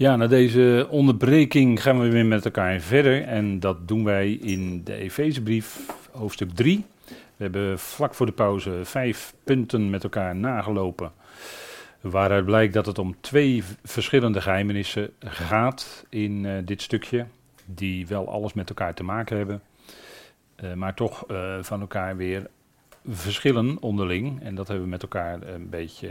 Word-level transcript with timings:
Ja, 0.00 0.16
na 0.16 0.26
deze 0.26 0.86
onderbreking 0.90 1.82
gaan 1.82 2.00
we 2.00 2.08
weer 2.08 2.26
met 2.26 2.44
elkaar 2.44 2.80
verder. 2.80 3.22
En 3.22 3.60
dat 3.60 3.88
doen 3.88 4.04
wij 4.04 4.32
in 4.32 4.84
de 4.84 4.94
Efezebrief, 4.94 5.80
hoofdstuk 6.10 6.50
3. 6.50 6.84
We 7.06 7.14
hebben 7.36 7.78
vlak 7.78 8.14
voor 8.14 8.26
de 8.26 8.32
pauze 8.32 8.80
vijf 8.82 9.34
punten 9.44 9.90
met 9.90 10.02
elkaar 10.02 10.36
nagelopen. 10.36 11.12
Waaruit 12.00 12.44
blijkt 12.44 12.74
dat 12.74 12.86
het 12.86 12.98
om 12.98 13.16
twee 13.20 13.64
verschillende 13.84 14.40
geheimenissen 14.40 15.10
gaat 15.18 16.06
in 16.08 16.44
uh, 16.44 16.52
dit 16.64 16.82
stukje. 16.82 17.26
Die 17.64 18.06
wel 18.06 18.28
alles 18.28 18.52
met 18.52 18.68
elkaar 18.68 18.94
te 18.94 19.04
maken 19.04 19.36
hebben. 19.36 19.62
Uh, 20.64 20.72
maar 20.72 20.94
toch 20.94 21.24
uh, 21.30 21.54
van 21.60 21.80
elkaar 21.80 22.16
weer 22.16 22.46
verschillen 23.08 23.76
onderling. 23.80 24.42
En 24.42 24.54
dat 24.54 24.66
hebben 24.68 24.84
we 24.84 24.90
met 24.90 25.02
elkaar 25.02 25.42
een 25.42 25.68
beetje 25.68 26.08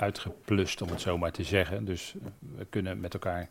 uitgeplust, 0.00 0.82
om 0.82 0.88
het 0.88 1.00
zo 1.00 1.18
maar 1.18 1.32
te 1.32 1.44
zeggen. 1.44 1.84
Dus 1.84 2.14
we 2.56 2.64
kunnen 2.64 3.00
met 3.00 3.14
elkaar 3.14 3.48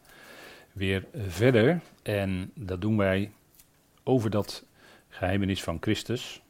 weer 0.73 1.05
verder. 1.27 1.81
En 2.03 2.51
dat 2.55 2.81
doen 2.81 2.97
wij 2.97 3.31
over 4.03 4.29
dat 4.29 4.65
geheimenis 5.09 5.63
van 5.63 5.77
Christus. 5.81 6.41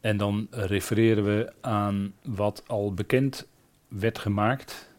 En 0.00 0.16
dan 0.16 0.46
refereren 0.50 1.24
we 1.24 1.52
aan 1.60 2.14
wat 2.22 2.62
al 2.66 2.94
bekend 2.94 3.46
werd 3.88 4.18
gemaakt. 4.18 4.90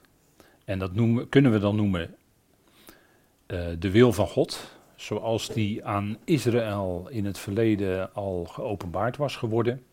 En 0.66 0.80
dat 0.80 0.93
noemen, 0.93 1.30
kunnen 1.30 1.52
we 1.52 1.59
dan 1.59 1.76
noemen 1.76 2.16
uh, 3.48 3.68
de 3.80 3.91
wil 3.91 4.13
van 4.13 4.27
God. 4.27 4.77
Zoals 4.96 5.48
die 5.48 5.85
aan 5.85 6.18
Israël 6.23 7.07
in 7.09 7.26
het 7.26 7.40
verleden 7.40 8.13
al 8.13 8.46
geopenbaard 8.46 9.18
was 9.18 9.35
geworden. 9.35 9.84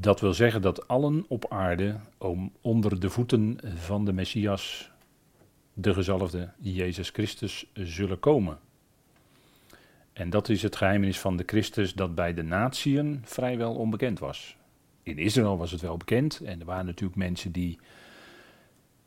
Dat 0.00 0.20
wil 0.20 0.34
zeggen 0.34 0.62
dat 0.62 0.88
allen 0.88 1.24
op 1.28 1.46
aarde 1.48 1.96
om 2.18 2.52
onder 2.60 3.00
de 3.00 3.10
voeten 3.10 3.58
van 3.74 4.04
de 4.04 4.12
Messias, 4.12 4.90
de 5.72 5.94
gezalfde 5.94 6.50
Jezus 6.58 7.10
Christus, 7.10 7.66
zullen 7.74 8.18
komen. 8.18 8.58
En 10.12 10.30
dat 10.30 10.48
is 10.48 10.62
het 10.62 10.76
geheimnis 10.76 11.18
van 11.18 11.36
de 11.36 11.42
Christus 11.46 11.94
dat 11.94 12.14
bij 12.14 12.34
de 12.34 12.42
natieën 12.42 13.20
vrijwel 13.24 13.74
onbekend 13.74 14.18
was. 14.18 14.56
In 15.02 15.18
Israël 15.18 15.56
was 15.56 15.70
het 15.70 15.80
wel 15.80 15.96
bekend 15.96 16.40
en 16.40 16.60
er 16.60 16.66
waren 16.66 16.86
natuurlijk 16.86 17.18
mensen 17.18 17.52
die 17.52 17.78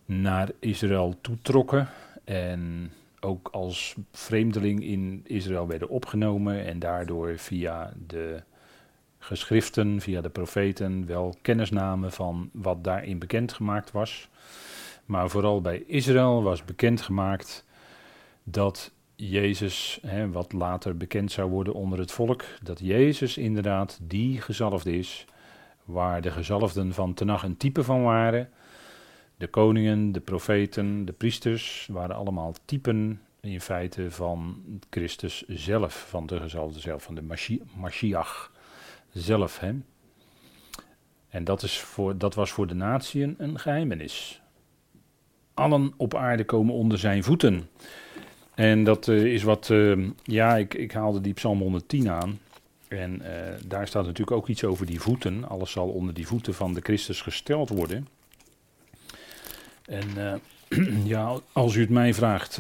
naar 0.06 0.52
Israël 0.60 1.16
toetrokken 1.22 1.90
en 2.24 2.92
ook 3.20 3.50
als 3.52 3.96
vreemdeling 4.12 4.84
in 4.84 5.22
Israël 5.24 5.68
werden 5.68 5.90
opgenomen 5.90 6.66
en 6.66 6.80
daardoor 6.80 7.38
via 7.38 7.94
de 8.08 8.44
geschriften, 9.24 10.02
via 10.02 10.22
de 10.22 10.30
profeten, 10.30 11.06
wel 11.06 11.36
kennis 11.42 11.70
namen 11.70 12.12
van 12.12 12.50
wat 12.54 12.84
daarin 12.84 13.20
bekendgemaakt 13.20 13.92
was. 13.92 14.30
Maar 15.06 15.30
vooral 15.30 15.62
bij 15.62 15.84
Israël 15.88 16.44
was 16.44 16.66
bekendgemaakt 16.66 17.66
dat 18.44 18.92
Jezus, 19.16 20.00
hè, 20.06 20.32
wat 20.32 20.54
later 20.54 20.98
bekend 20.98 21.32
zou 21.32 21.50
worden 21.50 21.74
onder 21.74 22.00
het 22.00 22.12
volk, 22.12 22.44
dat 22.64 22.80
Jezus 22.80 23.38
inderdaad 23.38 24.00
die 24.02 24.42
gezalfde 24.42 24.98
is, 24.98 25.26
waar 25.84 26.22
de 26.22 26.32
gezalfden 26.32 26.94
van 26.94 27.14
Tenach 27.14 27.44
een 27.44 27.58
type 27.58 27.84
van 27.84 28.04
waren. 28.04 28.50
De 29.38 29.48
koningen, 29.48 30.12
de 30.12 30.20
profeten, 30.20 31.06
de 31.06 31.14
priesters 31.14 31.88
waren 31.92 32.16
allemaal 32.16 32.54
typen 32.66 33.22
in 33.42 33.62
feite 33.62 34.12
van 34.12 34.64
Christus 34.90 35.44
zelf, 35.48 36.06
van 36.10 36.26
de 36.26 36.40
gezalfde 36.40 36.80
zelf, 36.80 37.04
van 37.04 37.16
de 37.16 37.24
Mashiach 37.76 38.51
zelf. 39.14 39.60
Hè? 39.60 39.74
En 41.30 41.44
dat, 41.44 41.64
is 41.64 41.80
voor, 41.80 42.18
dat 42.18 42.36
was 42.36 42.52
voor 42.52 42.68
de 42.68 42.74
natieën 42.74 43.36
een 43.38 43.60
geheimenis. 43.60 44.42
Allen 45.54 45.94
op 45.98 46.16
aarde 46.16 46.44
komen 46.44 46.74
onder 46.74 46.98
zijn 46.98 47.24
voeten. 47.24 47.70
En 48.56 48.84
dat 48.84 49.08
uh, 49.08 49.34
is 49.34 49.44
wat, 49.44 49.70
uh, 49.70 50.10
ja, 50.24 50.58
ik, 50.58 50.74
ik, 50.74 50.92
haalde 50.92 51.22
die 51.22 51.34
Psalm 51.34 51.60
110 51.60 52.10
aan. 52.10 52.40
En 52.88 53.22
uh, 53.22 53.28
daar 53.66 53.88
staat 53.88 54.06
natuurlijk 54.06 54.38
ook 54.38 54.48
iets 54.48 54.64
over 54.64 54.86
die 54.86 55.02
voeten. 55.02 55.48
Alles 55.48 55.72
zal 55.72 55.88
onder 55.88 56.14
die 56.14 56.28
voeten 56.28 56.54
van 56.54 56.74
de 56.74 56.82
Christus 56.82 57.22
gesteld 57.22 57.70
worden. 57.70 58.08
En 59.86 60.42
ja, 61.04 61.40
als 61.52 61.76
u 61.76 61.82
het 61.82 61.90
mij 61.90 62.14
vraagt, 62.14 62.54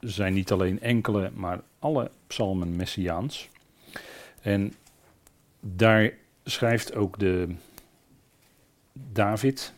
zijn 0.00 0.34
niet 0.34 0.52
alleen 0.52 0.80
enkele, 0.80 1.30
maar 1.34 1.60
alle 1.78 2.10
psalmen 2.26 2.76
messiaans. 2.76 3.48
En 4.40 4.74
daar 5.74 6.12
schrijft 6.44 6.94
ook 6.94 7.18
de 7.18 7.54
David, 8.92 9.74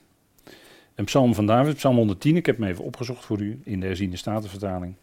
een 0.94 1.04
psalm 1.04 1.34
van 1.34 1.46
David, 1.46 1.76
psalm 1.76 1.96
110, 1.96 2.36
ik 2.36 2.46
heb 2.46 2.58
hem 2.58 2.68
even 2.68 2.84
opgezocht 2.84 3.24
voor 3.24 3.40
u 3.40 3.60
in 3.64 3.80
de 3.80 3.86
herziende 3.86 4.16
statenvertaling. 4.16 4.94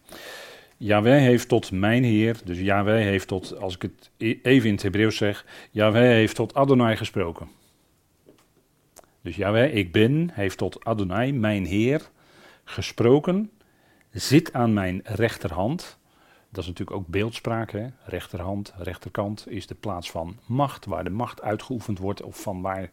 Yahweh 0.76 1.20
heeft 1.20 1.48
tot 1.48 1.70
mijn 1.70 2.04
Heer, 2.04 2.40
dus 2.44 2.58
Yahweh 2.58 3.02
heeft 3.02 3.28
tot, 3.28 3.60
als 3.60 3.74
ik 3.74 3.82
het 3.82 4.10
e- 4.16 4.38
even 4.42 4.68
in 4.68 4.74
het 4.74 4.82
Hebreeuws 4.82 5.16
zeg, 5.16 5.46
Yahweh 5.70 6.08
heeft 6.08 6.34
tot 6.34 6.54
Adonai 6.54 6.96
gesproken. 6.96 7.48
Dus 9.20 9.36
Yahweh, 9.36 9.74
ik 9.74 9.92
ben, 9.92 10.30
heeft 10.32 10.58
tot 10.58 10.84
Adonai, 10.84 11.32
mijn 11.32 11.64
Heer, 11.64 12.10
gesproken, 12.64 13.50
zit 14.10 14.52
aan 14.52 14.72
mijn 14.72 15.00
rechterhand. 15.04 15.98
Dat 16.56 16.64
is 16.64 16.70
natuurlijk 16.70 16.96
ook 16.96 17.06
beeldspraak. 17.06 17.70
Hè? 17.70 17.86
Rechterhand, 18.04 18.74
rechterkant 18.76 19.44
is 19.48 19.66
de 19.66 19.74
plaats 19.74 20.10
van 20.10 20.38
macht, 20.46 20.84
waar 20.84 21.04
de 21.04 21.10
macht 21.10 21.42
uitgeoefend 21.42 21.98
wordt 21.98 22.22
of 22.22 22.40
van 22.40 22.60
waar 22.60 22.90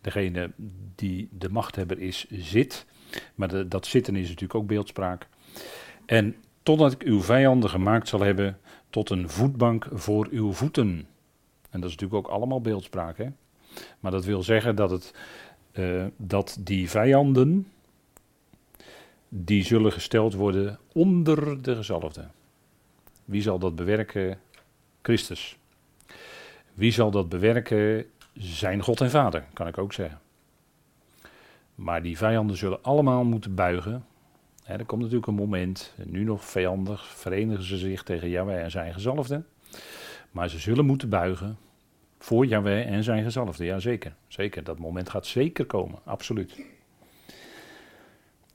degene 0.00 0.50
die 0.94 1.28
de 1.30 1.48
machthebber 1.48 2.00
is 2.00 2.26
zit. 2.30 2.86
Maar 3.34 3.68
dat 3.68 3.86
zitten 3.86 4.16
is 4.16 4.22
natuurlijk 4.28 4.54
ook 4.54 4.66
beeldspraak. 4.66 5.28
En 6.06 6.36
totdat 6.62 6.92
ik 6.92 7.02
uw 7.02 7.20
vijanden 7.20 7.70
gemaakt 7.70 8.08
zal 8.08 8.20
hebben 8.20 8.58
tot 8.90 9.10
een 9.10 9.28
voetbank 9.30 9.86
voor 9.92 10.28
uw 10.30 10.52
voeten. 10.52 11.06
En 11.70 11.80
dat 11.80 11.90
is 11.90 11.96
natuurlijk 11.96 12.26
ook 12.26 12.32
allemaal 12.32 12.60
beeldspraak. 12.60 13.16
Hè? 13.18 13.28
Maar 14.00 14.10
dat 14.10 14.24
wil 14.24 14.42
zeggen 14.42 14.76
dat, 14.76 14.90
het, 14.90 15.14
uh, 15.72 16.04
dat 16.16 16.56
die 16.60 16.90
vijanden, 16.90 17.66
die 19.28 19.64
zullen 19.64 19.92
gesteld 19.92 20.34
worden 20.34 20.78
onder 20.92 21.62
de 21.62 21.76
gezalfde. 21.76 22.28
Wie 23.24 23.42
zal 23.42 23.58
dat 23.58 23.76
bewerken? 23.76 24.38
Christus. 25.02 25.58
Wie 26.74 26.92
zal 26.92 27.10
dat 27.10 27.28
bewerken? 27.28 28.06
Zijn 28.32 28.82
God 28.82 29.00
en 29.00 29.10
Vader, 29.10 29.44
kan 29.52 29.66
ik 29.66 29.78
ook 29.78 29.92
zeggen. 29.92 30.20
Maar 31.74 32.02
die 32.02 32.16
vijanden 32.16 32.56
zullen 32.56 32.82
allemaal 32.82 33.24
moeten 33.24 33.54
buigen. 33.54 34.04
er 34.64 34.84
komt 34.84 35.00
natuurlijk 35.00 35.26
een 35.26 35.34
moment, 35.34 35.94
nu 36.04 36.24
nog 36.24 36.44
vijandig, 36.44 37.06
verenigen 37.06 37.64
ze 37.64 37.76
zich 37.76 38.02
tegen 38.02 38.28
Yahweh 38.28 38.62
en 38.62 38.70
zijn 38.70 38.92
gezalfde. 38.92 39.42
Maar 40.30 40.48
ze 40.48 40.58
zullen 40.58 40.86
moeten 40.86 41.08
buigen 41.08 41.58
voor 42.18 42.46
Yahweh 42.46 42.86
en 42.86 43.04
zijn 43.04 43.24
gezalfde. 43.24 43.64
Ja, 43.64 43.78
zeker. 43.78 44.14
Zeker. 44.28 44.64
Dat 44.64 44.78
moment 44.78 45.10
gaat 45.10 45.26
zeker 45.26 45.66
komen. 45.66 45.98
Absoluut. 46.04 46.64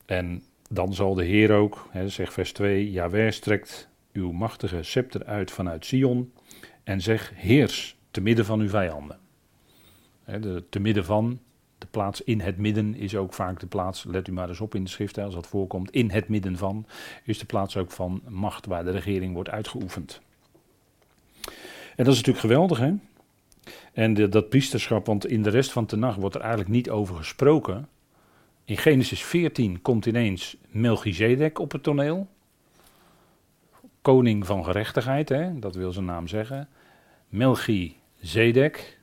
En 0.05 0.43
dan 0.69 0.93
zal 0.93 1.13
de 1.13 1.23
Heer 1.25 1.51
ook, 1.51 1.87
zegt 2.05 2.33
vers 2.33 2.51
2, 2.51 2.91
Yahweh 2.91 3.31
strekt 3.31 3.89
uw 4.13 4.31
machtige 4.31 4.83
scepter 4.83 5.25
uit 5.25 5.51
vanuit 5.51 5.85
Sion 5.85 6.33
en 6.83 7.01
zeg 7.01 7.31
heers 7.35 7.97
te 8.11 8.21
midden 8.21 8.45
van 8.45 8.59
uw 8.59 8.69
vijanden. 8.69 9.19
de, 10.25 10.63
te 10.69 10.79
midden 10.79 11.05
van, 11.05 11.39
de 11.77 11.87
plaats 11.91 12.21
in 12.21 12.39
het 12.39 12.57
midden 12.57 12.95
is 12.95 13.15
ook 13.15 13.33
vaak 13.33 13.59
de 13.59 13.67
plaats, 13.67 14.03
let 14.03 14.27
u 14.27 14.31
maar 14.31 14.49
eens 14.49 14.59
op 14.59 14.75
in 14.75 14.83
de 14.83 14.89
schrift 14.89 15.17
als 15.17 15.33
dat 15.33 15.47
voorkomt, 15.47 15.91
in 15.91 16.11
het 16.11 16.27
midden 16.27 16.57
van 16.57 16.85
is 17.23 17.39
de 17.39 17.45
plaats 17.45 17.77
ook 17.77 17.91
van 17.91 18.21
macht 18.27 18.65
waar 18.65 18.83
de 18.83 18.91
regering 18.91 19.33
wordt 19.33 19.49
uitgeoefend. 19.49 20.21
En 21.95 22.05
dat 22.05 22.13
is 22.13 22.15
natuurlijk 22.15 22.39
geweldig 22.39 22.77
hè. 22.77 22.93
En 23.93 24.29
dat 24.29 24.49
priesterschap, 24.49 25.05
want 25.05 25.27
in 25.27 25.43
de 25.43 25.49
rest 25.49 25.71
van 25.71 25.85
de 25.85 25.95
nacht 25.95 26.19
wordt 26.19 26.35
er 26.35 26.41
eigenlijk 26.41 26.71
niet 26.71 26.89
over 26.89 27.15
gesproken. 27.15 27.87
In 28.65 28.77
Genesis 28.77 29.23
14 29.23 29.81
komt 29.81 30.05
ineens 30.05 30.57
Melchizedek 30.69 31.59
op 31.59 31.71
het 31.71 31.83
toneel 31.83 32.27
koning 34.01 34.45
van 34.45 34.63
gerechtigheid, 34.63 35.29
hè, 35.29 35.59
dat 35.59 35.75
wil 35.75 35.91
zijn 35.91 36.05
naam 36.05 36.27
zeggen. 36.27 36.67
Melchizedek, 37.29 38.99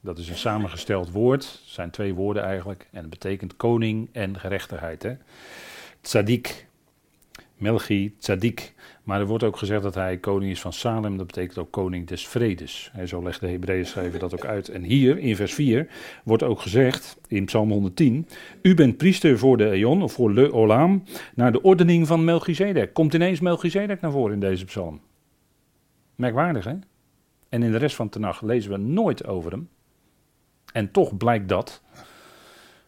dat 0.00 0.18
is 0.18 0.28
een 0.28 0.36
samengesteld 0.36 1.10
woord, 1.10 1.62
zijn 1.64 1.90
twee 1.90 2.14
woorden 2.14 2.42
eigenlijk, 2.42 2.88
en 2.92 3.00
het 3.00 3.10
betekent 3.10 3.56
koning 3.56 4.08
en 4.12 4.38
gerechtigheid. 4.38 5.02
Hè. 5.02 5.16
Tzadik, 6.00 6.66
Melchi 7.58 8.14
Tzadik. 8.18 8.74
Maar 9.02 9.20
er 9.20 9.26
wordt 9.26 9.44
ook 9.44 9.56
gezegd 9.56 9.82
dat 9.82 9.94
hij 9.94 10.18
koning 10.18 10.50
is 10.50 10.60
van 10.60 10.72
Salem, 10.72 11.16
dat 11.16 11.26
betekent 11.26 11.58
ook 11.58 11.70
koning 11.70 12.06
des 12.06 12.28
vredes. 12.28 12.90
En 12.94 13.08
zo 13.08 13.22
legt 13.22 13.40
de 13.40 13.48
Hebreeën 13.48 13.86
schrijver 13.86 14.18
dat 14.18 14.34
ook 14.34 14.44
uit. 14.44 14.68
En 14.68 14.82
hier 14.82 15.18
in 15.18 15.36
vers 15.36 15.54
4 15.54 15.88
wordt 16.24 16.42
ook 16.42 16.60
gezegd, 16.60 17.18
in 17.26 17.44
Psalm 17.44 17.70
110, 17.70 18.26
u 18.62 18.74
bent 18.74 18.96
priester 18.96 19.38
voor 19.38 19.56
de 19.56 19.70
Eon, 19.70 20.02
of 20.02 20.12
voor 20.12 20.32
Le 20.32 20.52
Olam, 20.52 21.02
naar 21.34 21.52
de 21.52 21.62
ordening 21.62 22.06
van 22.06 22.24
Melchizedek. 22.24 22.94
Komt 22.94 23.14
ineens 23.14 23.40
Melchizedek 23.40 24.00
naar 24.00 24.12
voren 24.12 24.32
in 24.32 24.40
deze 24.40 24.64
psalm. 24.64 25.00
Merkwaardig, 26.14 26.64
hè? 26.64 26.74
En 27.48 27.62
in 27.62 27.72
de 27.72 27.78
rest 27.78 27.96
van 27.96 28.06
de 28.10 28.18
nacht 28.18 28.42
lezen 28.42 28.70
we 28.70 28.76
nooit 28.76 29.26
over 29.26 29.50
hem. 29.50 29.68
En 30.72 30.90
toch 30.90 31.16
blijkt 31.16 31.48
dat 31.48 31.82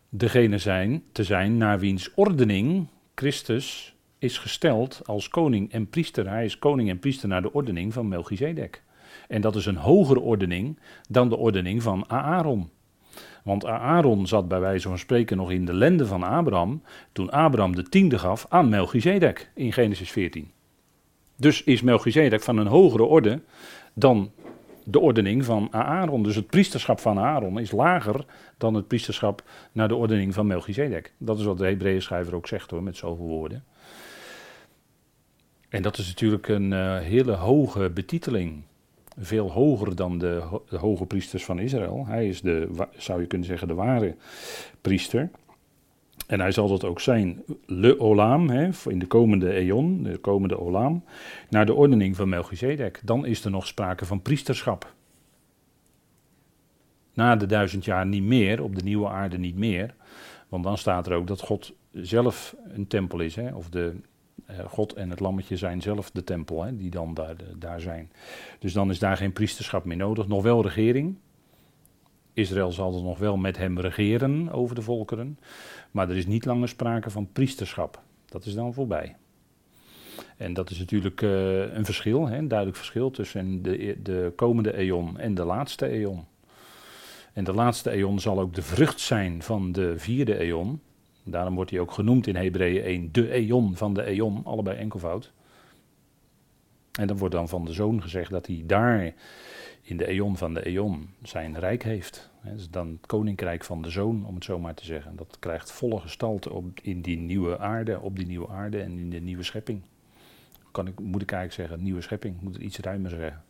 degene 0.08 0.58
zijn, 0.58 1.02
te 1.12 1.25
zijn 1.25 1.56
naar 1.56 1.78
wiens 1.78 2.14
ordening 2.14 2.87
Christus 3.14 3.94
is 4.20 4.38
gesteld 4.38 5.00
als 5.05 5.28
koning 5.28 5.72
en 5.72 5.88
priester. 5.88 6.28
Hij 6.28 6.44
is 6.44 6.58
koning 6.58 6.88
en 6.88 6.99
priester 6.99 7.28
naar 7.28 7.43
de 7.43 7.52
ordening 7.52 7.93
van 7.93 8.08
Melchizedek. 8.08 8.82
En 9.28 9.40
dat 9.40 9.56
is 9.56 9.67
een 9.67 9.76
hogere 9.76 10.20
ordening 10.20 10.78
dan 11.08 11.28
de 11.28 11.37
ordening 11.37 11.82
van 11.82 12.11
Aaron. 12.11 12.70
Want 13.44 13.67
Aaron 13.67 14.26
zat 14.26 14.49
bij 14.49 14.61
wijze 14.61 14.88
van 14.88 14.99
spreken 14.99 15.37
nog 15.37 15.50
in 15.50 15.64
de 15.64 15.75
lende 15.75 16.06
van 16.06 16.22
Abraham, 16.22 16.82
toen 17.12 17.31
Abraham 17.31 17.75
de 17.75 17.82
tiende 17.82 18.19
gaf 18.19 18.46
aan 18.49 18.69
Melchizedek 18.69 19.50
in 19.55 19.72
Genesis 19.72 20.11
14. 20.11 20.50
Dus 21.37 21.64
is 21.64 21.82
Melchizedek 21.82 22.43
van 22.43 22.56
een 22.56 22.66
hogere 22.66 23.02
orde 23.02 23.43
dan 23.94 24.31
de 24.84 25.00
ordening 25.00 25.44
van 25.44 25.69
Aaron. 25.70 26.23
Dus 26.23 26.37
het 26.37 26.46
priesterschap 26.46 27.00
van 27.00 27.19
Aaron 27.19 27.58
is 27.58 27.70
lager 27.70 28.25
dan 28.58 28.75
het 28.75 28.88
priesterschap 28.88 29.43
naar 29.73 29.88
de 29.88 29.94
ordening 29.94 30.34
van 30.34 30.46
Melchizedek. 30.46 31.12
Dat 31.19 31.38
is 31.38 31.44
wat 31.44 31.58
de 31.58 31.66
Hebreeën 31.66 32.02
schrijver 32.02 32.34
ook 32.34 32.46
zegt 32.46 32.70
hoor, 32.70 32.82
met 32.82 32.96
zoveel 32.96 33.26
woorden. 33.26 33.64
En 35.70 35.82
dat 35.82 35.99
is 35.99 36.06
natuurlijk 36.06 36.49
een 36.49 36.72
uh, 36.72 36.99
hele 36.99 37.32
hoge 37.32 37.90
betiteling. 37.90 38.62
Veel 39.19 39.50
hoger 39.50 39.96
dan 39.96 40.19
de, 40.19 40.43
hoge 40.76 41.06
priesters 41.06 41.44
van 41.44 41.58
Israël. 41.58 42.06
Hij 42.06 42.28
is 42.28 42.40
de, 42.40 42.69
zou 42.96 43.20
je 43.20 43.26
kunnen 43.26 43.46
zeggen, 43.46 43.69
de 43.69 43.75
ware 43.75 44.17
priester. 44.81 45.31
En 46.26 46.40
hij 46.40 46.52
zal 46.52 46.69
dat 46.69 46.84
ook 46.84 47.00
zijn, 47.00 47.43
le 47.67 48.00
olam, 48.00 48.49
hè, 48.49 48.69
in 48.88 48.99
de 48.99 49.06
komende 49.06 49.52
eon, 49.52 50.02
de 50.02 50.17
komende 50.19 50.61
olam, 50.61 51.05
naar 51.49 51.67
de 51.67 51.75
ordening 51.75 52.16
van 52.16 52.28
Melchizedek. 52.28 53.00
Dan 53.05 53.26
is 53.26 53.44
er 53.44 53.50
nog 53.50 53.66
sprake 53.66 54.05
van 54.05 54.23
priesterschap. 54.23 54.94
Na 57.14 57.37
de 57.37 57.46
duizend 57.46 57.84
jaar 57.84 58.06
niet 58.06 58.23
meer, 58.23 58.62
op 58.62 58.76
de 58.76 58.82
nieuwe 58.82 59.08
aarde 59.08 59.38
niet 59.38 59.56
meer. 59.56 59.94
Want 60.49 60.64
dan 60.64 60.78
staat 60.78 61.06
er 61.06 61.14
ook 61.14 61.26
dat 61.26 61.40
God 61.40 61.73
zelf 61.93 62.56
een 62.69 62.87
tempel 62.87 63.20
is. 63.20 63.37
Hè, 63.37 63.55
of 63.55 63.69
de, 63.69 63.84
eh, 63.84 64.08
God 64.67 64.93
en 64.93 65.11
het 65.11 65.20
lammetje 65.20 65.56
zijn 65.56 65.82
zelf 65.82 66.11
de 66.11 66.25
tempel, 66.25 66.62
hè, 66.62 66.76
die 66.76 66.91
dan 66.91 67.14
daar, 67.14 67.37
daar 67.56 67.81
zijn. 67.81 68.12
Dus 68.58 68.73
dan 68.73 68.91
is 68.91 68.99
daar 68.99 69.17
geen 69.17 69.32
priesterschap 69.32 69.85
meer 69.85 69.97
nodig. 69.97 70.29
Nog 70.29 70.43
wel 70.43 70.62
regering. 70.62 71.17
Israël 72.32 72.73
zal 72.73 72.97
er 72.97 73.02
nog 73.02 73.19
wel 73.19 73.37
met 73.37 73.56
hem 73.56 73.81
regeren 73.81 74.52
over 74.52 74.75
de 74.75 74.82
volkeren. 74.82 75.38
Maar 75.91 76.11
er 76.11 76.17
is 76.17 76.26
niet 76.26 76.44
langer 76.44 76.69
sprake 76.69 77.11
van 77.11 77.32
priesterschap. 77.32 78.02
Dat 78.26 78.44
is 78.44 78.55
dan 78.55 78.75
voorbij. 78.75 79.17
En 80.37 80.52
dat 80.52 80.70
is 80.70 80.79
natuurlijk 80.79 81.20
uh, 81.20 81.75
een 81.75 81.85
verschil, 81.85 82.29
hè, 82.29 82.37
een 82.37 82.49
duidelijk 82.49 82.79
verschil 82.79 83.11
tussen 83.11 83.62
de, 83.62 83.97
de 84.02 84.32
komende 84.37 84.76
eon 84.76 85.19
en 85.19 85.35
de 85.35 85.44
laatste 85.44 85.87
eon. 85.87 86.25
En 87.32 87.44
de 87.44 87.52
laatste 87.52 87.91
eon 87.91 88.20
zal 88.20 88.41
ook 88.41 88.55
de 88.55 88.62
vrucht 88.62 89.00
zijn 89.00 89.43
van 89.43 89.73
de 89.73 89.99
vierde 89.99 90.38
eon. 90.38 90.81
Daarom 91.30 91.54
wordt 91.54 91.70
hij 91.70 91.80
ook 91.80 91.92
genoemd 91.92 92.26
in 92.26 92.36
Hebreeën 92.36 92.82
1 92.82 93.12
de 93.12 93.30
eon 93.30 93.76
van 93.76 93.94
de 93.94 94.02
eon, 94.02 94.40
allebei 94.44 94.78
enkelvoud. 94.78 95.32
En 96.92 97.06
dan 97.06 97.16
wordt 97.16 97.34
dan 97.34 97.48
van 97.48 97.64
de 97.64 97.72
zoon 97.72 98.02
gezegd 98.02 98.30
dat 98.30 98.46
hij 98.46 98.62
daar 98.66 99.14
in 99.82 99.96
de 99.96 100.06
eon 100.06 100.36
van 100.36 100.54
de 100.54 100.66
eon 100.66 101.08
zijn 101.22 101.58
rijk 101.58 101.82
heeft. 101.82 102.30
Dat 102.44 102.58
is 102.58 102.70
dan 102.70 102.88
het 102.88 103.06
koninkrijk 103.06 103.64
van 103.64 103.82
de 103.82 103.90
zoon, 103.90 104.24
om 104.26 104.34
het 104.34 104.44
zo 104.44 104.58
maar 104.58 104.74
te 104.74 104.84
zeggen. 104.84 105.16
Dat 105.16 105.36
krijgt 105.38 105.72
volle 105.72 106.00
gestalte 106.00 106.52
op, 106.52 106.64
in 106.82 107.00
die 107.00 107.18
nieuwe 107.18 107.58
aarde, 107.58 108.00
op 108.00 108.16
die 108.16 108.26
nieuwe 108.26 108.48
aarde 108.48 108.80
en 108.80 108.98
in 108.98 109.10
de 109.10 109.20
nieuwe 109.20 109.42
schepping. 109.42 109.82
Kan 110.70 110.86
ik, 110.86 111.00
moet 111.00 111.22
ik 111.22 111.32
eigenlijk 111.32 111.68
zeggen, 111.68 111.84
nieuwe 111.84 112.00
schepping, 112.00 112.40
moet 112.40 112.54
het 112.54 112.62
iets 112.62 112.78
ruimer 112.78 113.10
zeggen. 113.10 113.42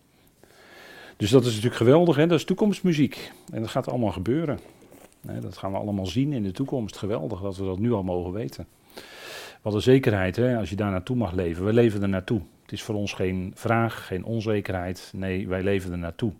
Dus 1.17 1.31
dat 1.31 1.41
is 1.41 1.49
natuurlijk 1.49 1.77
geweldig, 1.77 2.17
hè? 2.17 2.27
dat 2.27 2.39
is 2.39 2.45
toekomstmuziek. 2.45 3.33
En 3.53 3.61
dat 3.61 3.71
gaat 3.71 3.89
allemaal 3.89 4.13
gebeuren. 4.13 4.59
Dat 5.21 5.57
gaan 5.57 5.73
we 5.73 5.79
allemaal 5.79 6.07
zien 6.07 6.33
in 6.33 6.43
de 6.43 6.53
toekomst. 6.53 6.97
Geweldig 6.97 7.41
dat 7.41 7.57
we 7.57 7.65
dat 7.65 7.79
nu 7.79 7.93
al 7.93 8.03
mogen 8.03 8.33
weten. 8.33 8.67
Wat 9.63 9.75
een 9.75 9.83
zekerheid, 9.83 10.37
hè, 10.37 10.57
als 10.57 10.71
je 10.71 10.77
daar 10.77 10.91
naartoe 10.91 11.17
mag 11.17 11.33
leven. 11.33 11.65
We 11.65 11.73
leven 11.73 12.03
er 12.03 12.09
naartoe. 12.09 12.41
Het 12.63 12.73
is 12.73 12.83
voor 12.83 12.95
ons 12.95 13.13
geen 13.13 13.53
vraag, 13.55 14.07
geen 14.07 14.25
onzekerheid. 14.25 15.13
Nee, 15.17 15.49
wij 15.49 15.63
leven 15.63 15.93
er 15.93 15.99
naartoe. 15.99 16.33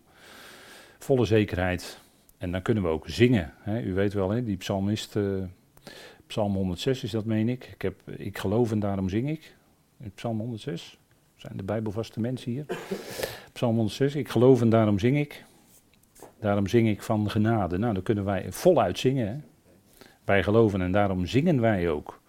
Volle 0.99 1.25
zekerheid. 1.25 2.01
En 2.39 2.53
dan 2.53 2.63
kunnen 2.63 2.83
we 2.83 2.89
ook 2.89 3.09
zingen. 3.09 3.53
Hè. 3.59 3.83
U 3.83 3.95
weet 3.95 4.13
wel, 4.13 4.31
hè, 4.31 4.45
die 4.45 4.57
psalmist, 4.57 5.17
uh, 5.17 5.43
psalm 6.27 6.55
106 6.55 7.03
is 7.03 7.11
dat, 7.11 7.25
meen 7.25 7.49
ik. 7.49 7.71
Ik, 7.73 7.83
heb, 7.83 8.09
ik 8.11 8.39
geloof 8.39 8.71
en 8.71 8.79
daarom 8.79 9.09
zing 9.09 9.29
ik. 9.29 9.57
Psalm 10.15 10.39
106. 10.39 10.99
Zijn 11.37 11.57
de 11.57 11.63
bijbelvaste 11.63 12.21
mensen 12.21 12.51
hier? 12.51 12.67
Psalm 13.53 13.75
106. 13.75 14.15
Ik 14.15 14.29
geloof 14.29 14.61
en 14.61 14.71
daarom 14.71 14.99
zing 14.99 15.19
ik. 15.19 15.45
Daarom 16.41 16.67
zing 16.67 16.89
ik 16.89 17.03
van 17.03 17.31
genade. 17.31 17.79
Nou, 17.79 17.95
dan 17.95 18.03
kunnen 18.03 18.25
wij 18.25 18.47
voluit 18.49 18.99
zingen. 18.99 19.29
Hè. 19.29 19.37
Wij 20.25 20.43
geloven 20.43 20.81
en 20.81 20.93
daarom 20.93 21.27
zingen 21.27 21.61
wij 21.61 21.89
ook. 21.89 22.21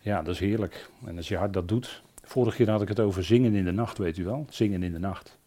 Ja, 0.00 0.22
dat 0.22 0.34
is 0.34 0.40
heerlijk. 0.40 0.90
En 1.06 1.16
als 1.16 1.28
je 1.28 1.36
hart 1.36 1.52
dat 1.52 1.68
doet, 1.68 2.02
Vorige 2.32 2.56
keer 2.56 2.70
had 2.70 2.82
ik 2.82 2.88
het 2.88 3.00
over 3.00 3.24
zingen 3.24 3.54
in 3.54 3.64
de 3.64 3.72
nacht, 3.72 3.98
weet 3.98 4.18
u 4.18 4.24
wel. 4.24 4.46
Zingen 4.50 4.82
in 4.82 4.92
de 4.92 4.98
nacht. 4.98 5.38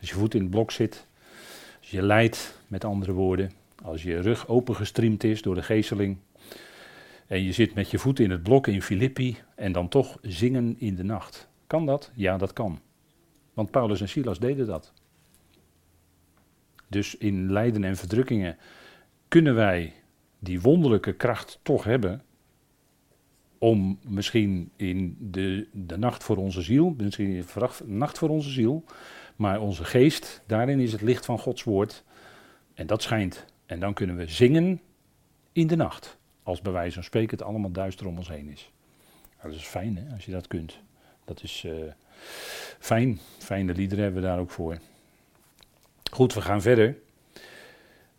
Als 0.00 0.08
je 0.08 0.14
voet 0.14 0.34
in 0.34 0.40
het 0.40 0.50
blok 0.50 0.70
zit, 0.70 1.06
als 1.80 1.90
je 1.90 2.02
lijdt, 2.02 2.60
met 2.66 2.84
andere 2.84 3.12
woorden, 3.12 3.52
als 3.82 4.02
je 4.02 4.20
rug 4.20 4.48
opengestreamd 4.48 5.24
is 5.24 5.42
door 5.42 5.54
de 5.54 5.62
geesteling, 5.62 6.16
en 7.26 7.42
je 7.42 7.52
zit 7.52 7.74
met 7.74 7.90
je 7.90 7.98
voet 7.98 8.18
in 8.20 8.30
het 8.30 8.42
blok 8.42 8.66
in 8.66 8.82
Filippi 8.82 9.36
en 9.54 9.72
dan 9.72 9.88
toch 9.88 10.18
zingen 10.22 10.76
in 10.78 10.94
de 10.94 11.04
nacht. 11.04 11.48
Kan 11.66 11.86
dat? 11.86 12.10
Ja, 12.14 12.36
dat 12.36 12.52
kan. 12.52 12.80
Want 13.54 13.70
Paulus 13.70 14.00
en 14.00 14.08
Silas 14.08 14.38
deden 14.38 14.66
dat. 14.66 14.92
Dus 16.88 17.16
in 17.16 17.52
lijden 17.52 17.84
en 17.84 17.96
verdrukkingen 17.96 18.56
kunnen 19.28 19.54
wij 19.54 19.92
die 20.38 20.60
wonderlijke 20.60 21.12
kracht 21.12 21.58
toch 21.62 21.84
hebben 21.84 22.22
om 23.58 23.98
misschien 24.02 24.70
in 24.76 25.16
de, 25.20 25.68
de 25.72 25.98
nacht 25.98 26.24
voor 26.24 26.36
onze 26.36 26.62
ziel, 26.62 26.94
misschien 26.96 27.30
in 27.30 27.44
de 27.52 27.68
nacht 27.86 28.18
voor 28.18 28.28
onze 28.28 28.50
ziel, 28.50 28.84
maar 29.36 29.60
onze 29.60 29.84
geest, 29.84 30.42
daarin 30.46 30.80
is 30.80 30.92
het 30.92 31.00
licht 31.00 31.24
van 31.24 31.38
Gods 31.38 31.62
woord 31.62 32.04
en 32.74 32.86
dat 32.86 33.02
schijnt. 33.02 33.44
En 33.66 33.80
dan 33.80 33.94
kunnen 33.94 34.16
we 34.16 34.26
zingen 34.26 34.80
in 35.52 35.66
de 35.66 35.76
nacht, 35.76 36.18
als 36.42 36.60
bij 36.60 36.72
wijze 36.72 36.94
van 36.94 37.04
spreken 37.04 37.38
het 37.38 37.46
allemaal 37.46 37.70
duister 37.70 38.06
om 38.06 38.16
ons 38.16 38.28
heen 38.28 38.48
is. 38.48 38.72
Nou, 39.36 39.50
dat 39.50 39.58
is 39.58 39.66
fijn 39.66 39.96
hè, 39.96 40.14
als 40.14 40.24
je 40.24 40.32
dat 40.32 40.46
kunt. 40.46 40.78
Dat 41.24 41.42
is 41.42 41.64
uh, 41.66 41.72
fijn, 42.78 43.18
fijne 43.38 43.74
liederen 43.74 44.04
hebben 44.04 44.22
we 44.22 44.28
daar 44.28 44.38
ook 44.38 44.50
voor. 44.50 44.78
Goed, 46.14 46.34
we 46.34 46.40
gaan 46.40 46.62
verder. 46.62 46.96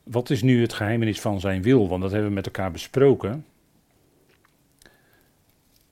Wat 0.04 0.30
is 0.30 0.42
nu 0.42 0.62
het 0.62 0.74
geheimenis 0.74 1.22
van 1.22 1.40
zijn 1.40 1.62
wil? 1.62 1.88
Want 1.88 2.02
dat 2.02 2.12
hebben 2.12 2.30
we 2.30 2.36
met 2.36 2.46
elkaar 2.46 2.72
besproken 2.72 3.46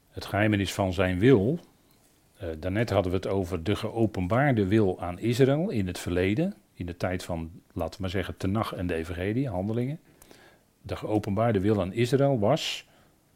het 0.09 0.25
geheimenis 0.25 0.73
van 0.73 0.93
zijn 0.93 1.19
wil. 1.19 1.59
Uh, 2.41 2.49
daarnet 2.59 2.89
hadden 2.89 3.11
we 3.11 3.17
het 3.17 3.27
over 3.27 3.63
de 3.63 3.75
geopenbaarde 3.75 4.67
wil 4.67 5.01
aan 5.01 5.19
Israël 5.19 5.69
in 5.69 5.87
het 5.87 5.99
verleden. 5.99 6.55
In 6.73 6.85
de 6.85 6.97
tijd 6.97 7.23
van, 7.23 7.51
laten 7.73 7.95
we 7.95 8.01
maar 8.01 8.09
zeggen, 8.09 8.37
Tenach 8.37 8.73
en 8.73 8.87
de 8.87 8.93
Evangelie, 8.93 9.49
handelingen. 9.49 9.99
De 10.81 10.95
geopenbaarde 10.95 11.59
wil 11.59 11.81
aan 11.81 11.93
Israël 11.93 12.39
was 12.39 12.87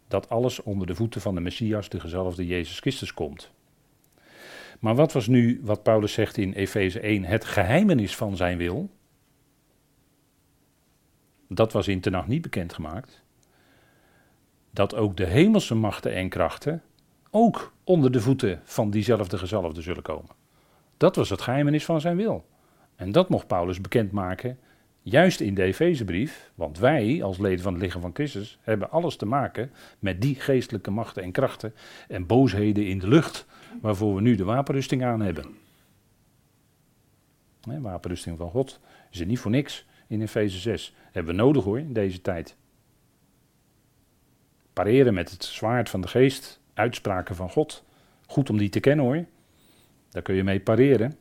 dat 0.07 0.29
alles 0.29 0.63
onder 0.63 0.87
de 0.87 0.95
voeten 0.95 1.21
van 1.21 1.35
de 1.35 1.41
Messias, 1.41 1.89
de 1.89 1.99
gezalfde 1.99 2.47
Jezus 2.47 2.79
Christus, 2.79 3.13
komt. 3.13 3.51
Maar 4.79 4.95
wat 4.95 5.13
was 5.13 5.27
nu, 5.27 5.59
wat 5.63 5.83
Paulus 5.83 6.13
zegt 6.13 6.37
in 6.37 6.53
Efeze 6.53 6.99
1, 6.99 7.23
het 7.23 7.45
geheimenis 7.45 8.15
van 8.15 8.35
zijn 8.35 8.57
wil? 8.57 8.89
Dat 11.49 11.71
was 11.73 11.87
in 11.87 12.01
Tenach 12.01 12.27
niet 12.27 12.41
bekendgemaakt 12.41 13.25
dat 14.77 14.95
ook 14.95 15.17
de 15.17 15.25
hemelse 15.25 15.75
machten 15.75 16.13
en 16.13 16.29
krachten 16.29 16.81
ook 17.31 17.73
onder 17.83 18.11
de 18.11 18.21
voeten 18.21 18.61
van 18.63 18.89
diezelfde 18.89 19.37
gezalfde 19.37 19.81
zullen 19.81 20.03
komen. 20.03 20.35
Dat 20.97 21.15
was 21.15 21.29
het 21.29 21.41
geheimenis 21.41 21.85
van 21.85 22.01
zijn 22.01 22.17
wil. 22.17 22.45
En 22.95 23.11
dat 23.11 23.29
mocht 23.29 23.47
Paulus 23.47 23.81
bekendmaken, 23.81 24.59
juist 25.01 25.39
in 25.39 25.53
de 25.53 25.63
Efezebrief, 25.63 26.51
want 26.55 26.79
wij 26.79 27.23
als 27.23 27.37
leden 27.37 27.63
van 27.63 27.73
het 27.73 27.81
lichaam 27.81 28.01
van 28.01 28.13
Christus 28.13 28.59
hebben 28.61 28.91
alles 28.91 29.15
te 29.15 29.25
maken 29.25 29.71
met 29.99 30.21
die 30.21 30.35
geestelijke 30.35 30.91
machten 30.91 31.23
en 31.23 31.31
krachten 31.31 31.73
en 32.07 32.25
boosheden 32.25 32.87
in 32.87 32.99
de 32.99 33.07
lucht, 33.07 33.45
waarvoor 33.81 34.15
we 34.15 34.21
nu 34.21 34.35
de 34.35 34.43
wapenrusting 34.43 35.03
aan 35.03 35.21
hebben. 35.21 35.45
Wapenrusting 37.81 38.37
van 38.37 38.49
God 38.49 38.79
is 39.11 39.19
er 39.19 39.25
niet 39.25 39.39
voor 39.39 39.51
niks 39.51 39.85
in 40.07 40.21
Efeze 40.21 40.57
6. 40.57 40.95
Hebben 41.11 41.35
we 41.35 41.41
nodig 41.41 41.63
hoor 41.63 41.79
in 41.79 41.93
deze 41.93 42.21
tijd 42.21 42.57
pareren 44.77 45.13
met 45.13 45.31
het 45.31 45.43
zwaard 45.43 45.89
van 45.89 46.01
de 46.01 46.07
geest, 46.07 46.59
uitspraken 46.73 47.35
van 47.35 47.49
God. 47.49 47.83
Goed 48.25 48.49
om 48.49 48.57
die 48.57 48.69
te 48.69 48.79
kennen 48.79 49.05
hoor. 49.05 49.25
Daar 50.09 50.21
kun 50.21 50.35
je 50.35 50.43
mee 50.43 50.59
pareren. 50.59 51.17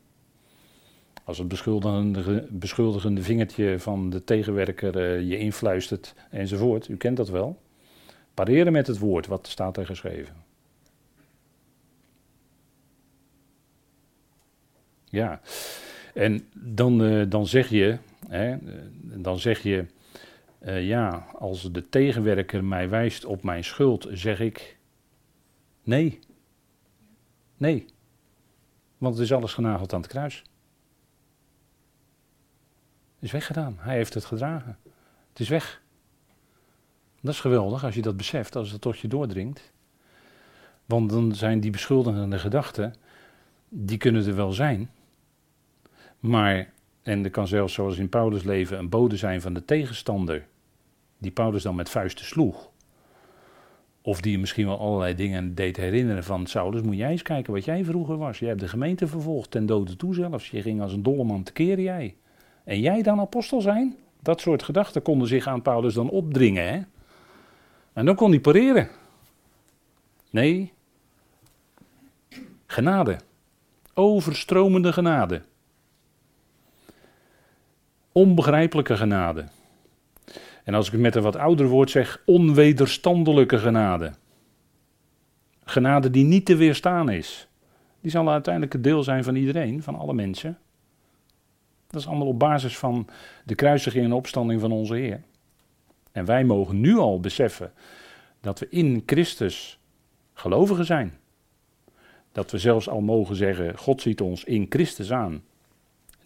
Als 1.25 1.39
het 1.39 1.49
beschuldigende, 1.49 2.47
beschuldigende 2.51 3.23
vingertje 3.23 3.79
van 3.79 4.11
de 4.11 4.25
tegenwerker 4.25 4.97
uh, 4.97 5.31
je 5.31 5.39
influistert 5.39 6.15
enzovoort. 6.31 6.89
U 6.89 6.97
kent 6.97 7.17
dat 7.17 7.29
wel. 7.29 7.63
Pareren 8.35 8.73
met 8.73 8.87
het 8.87 8.99
woord, 8.99 9.27
wat 9.27 9.47
staat 9.47 9.77
er 9.77 9.87
geschreven. 9.87 10.35
Ja, 15.11 15.41
en 16.15 16.49
dan, 16.55 17.03
uh, 17.03 17.25
dan 17.29 17.47
zeg 17.47 17.69
je, 17.69 17.99
hè, 18.29 18.57
dan 19.23 19.39
zeg 19.39 19.63
je 19.63 19.87
Uh, 20.67 20.87
ja, 20.87 21.27
als 21.39 21.73
de 21.73 21.89
tegenwerker 21.89 22.65
mij 22.65 22.89
wijst 22.89 23.25
op 23.25 23.43
mijn 23.43 23.65
schuld, 23.65 24.07
zeg 24.11 24.41
ik 24.41 24.79
nee. 25.83 26.19
Nee. 27.57 27.87
Want 28.99 29.15
het 29.15 29.25
is 29.25 29.33
alles 29.33 29.55
genageld 29.55 29.93
aan 29.93 30.01
het 30.01 30.11
kruis. 30.11 30.37
Het 33.15 33.25
is 33.25 33.33
weggedaan. 33.33 33.77
Hij 33.79 33.97
heeft 33.97 34.15
het 34.15 34.25
gedragen. 34.25 34.79
Het 35.29 35.41
is 35.41 35.49
weg. 35.49 35.83
Dat 37.21 37.35
is 37.35 37.41
geweldig 37.41 37.85
als 37.85 37.95
je 37.95 38.03
dat 38.03 38.17
beseft, 38.17 38.57
als 38.57 38.71
het 38.71 38.81
tot 38.81 38.99
je 38.99 39.09
doordringt. 39.09 39.73
Want 40.85 41.11
dan 41.11 41.35
zijn 41.35 41.61
die 41.61 41.71
beschuldigende 41.71 42.39
gedachten, 42.39 42.95
die 43.69 43.99
kunnen 43.99 44.27
er 44.27 44.37
wel 44.37 44.53
zijn. 44.53 44.91
Maar, 46.21 46.73
en 47.03 47.25
er 47.25 47.31
kan 47.31 47.49
zelfs 47.49 47.75
zoals 47.75 47.99
in 47.99 48.09
Paulus 48.09 48.43
leven 48.43 48.79
een 48.79 48.89
bode 48.89 49.17
zijn 49.17 49.41
van 49.41 49.55
de 49.55 49.65
tegenstander, 49.65 50.47
die 51.19 51.31
Paulus 51.31 51.63
dan 51.63 51.75
met 51.75 51.91
vuisten 51.91 52.25
sloeg. 52.25 52.71
Of 54.03 54.21
die 54.21 54.39
misschien 54.39 54.67
wel 54.67 54.79
allerlei 54.79 55.15
dingen 55.15 55.55
deed 55.55 55.77
herinneren 55.77 56.25
van 56.25 56.47
Saulus, 56.47 56.83
moet 56.83 56.97
jij 56.97 57.11
eens 57.11 57.23
kijken 57.23 57.53
wat 57.53 57.65
jij 57.65 57.85
vroeger 57.85 58.17
was. 58.17 58.39
Jij 58.39 58.49
hebt 58.49 58.61
de 58.61 58.69
gemeente 58.69 59.07
vervolgd, 59.07 59.51
ten 59.51 59.67
dode 59.67 59.97
toe 59.97 60.15
zelfs. 60.15 60.51
Je 60.51 60.63
ging 60.63 60.81
als 60.81 60.93
een 60.93 61.03
dolle 61.03 61.25
man 61.25 61.47
keren 61.53 61.83
jij. 61.83 62.17
En 62.65 62.81
jij 62.81 63.03
dan 63.03 63.21
apostel 63.21 63.61
zijn? 63.61 63.97
Dat 64.23 64.41
soort 64.41 64.63
gedachten 64.63 65.03
konden 65.03 65.29
zich 65.29 65.47
aan 65.47 65.63
Paulus 65.63 65.95
dan 65.95 66.11
opdringen. 66.11 66.69
Hè? 66.69 66.81
En 67.93 68.05
dan 68.05 68.15
kon 68.15 68.31
hij 68.31 68.41
pareren. 68.41 68.89
Nee. 70.31 70.73
Genade. 72.67 73.19
Overstromende 73.95 74.93
genade. 74.93 75.43
Onbegrijpelijke 78.17 78.97
genade. 78.97 79.45
En 80.65 80.75
als 80.75 80.87
ik 80.87 80.93
het 80.93 81.01
met 81.01 81.15
een 81.15 81.23
wat 81.23 81.37
ouder 81.37 81.67
woord 81.67 81.91
zeg, 81.91 82.23
onwederstandelijke 82.27 83.59
genade. 83.59 84.13
Genade 85.65 86.11
die 86.11 86.25
niet 86.25 86.47
te 86.47 86.57
weerstaan 86.57 87.11
is. 87.11 87.49
Die 88.01 88.11
zal 88.11 88.31
uiteindelijk 88.31 88.73
het 88.73 88.85
deel 88.85 89.03
zijn 89.03 89.25
van 89.25 89.35
iedereen, 89.35 89.83
van 89.83 89.95
alle 89.95 90.15
mensen. 90.15 90.59
Dat 91.87 92.01
is 92.01 92.07
allemaal 92.07 92.27
op 92.27 92.39
basis 92.39 92.79
van 92.79 93.09
de 93.45 93.55
kruisiging 93.55 94.05
en 94.05 94.13
opstanding 94.13 94.61
van 94.61 94.73
onze 94.73 94.95
Heer. 94.95 95.23
En 96.13 96.25
wij 96.25 96.45
mogen 96.45 96.81
nu 96.81 96.97
al 96.97 97.21
beseffen 97.21 97.73
dat 98.41 98.59
we 98.59 98.67
in 98.69 99.03
Christus 99.07 99.79
gelovigen 100.33 100.85
zijn. 100.85 101.19
Dat 102.33 102.51
we 102.51 102.59
zelfs 102.59 102.89
al 102.89 103.01
mogen 103.01 103.37
zeggen: 103.37 103.79
God 103.79 104.01
ziet 104.03 104.21
ons 104.21 104.45
in 104.45 104.67
Christus 104.69 105.13
aan. 105.13 105.43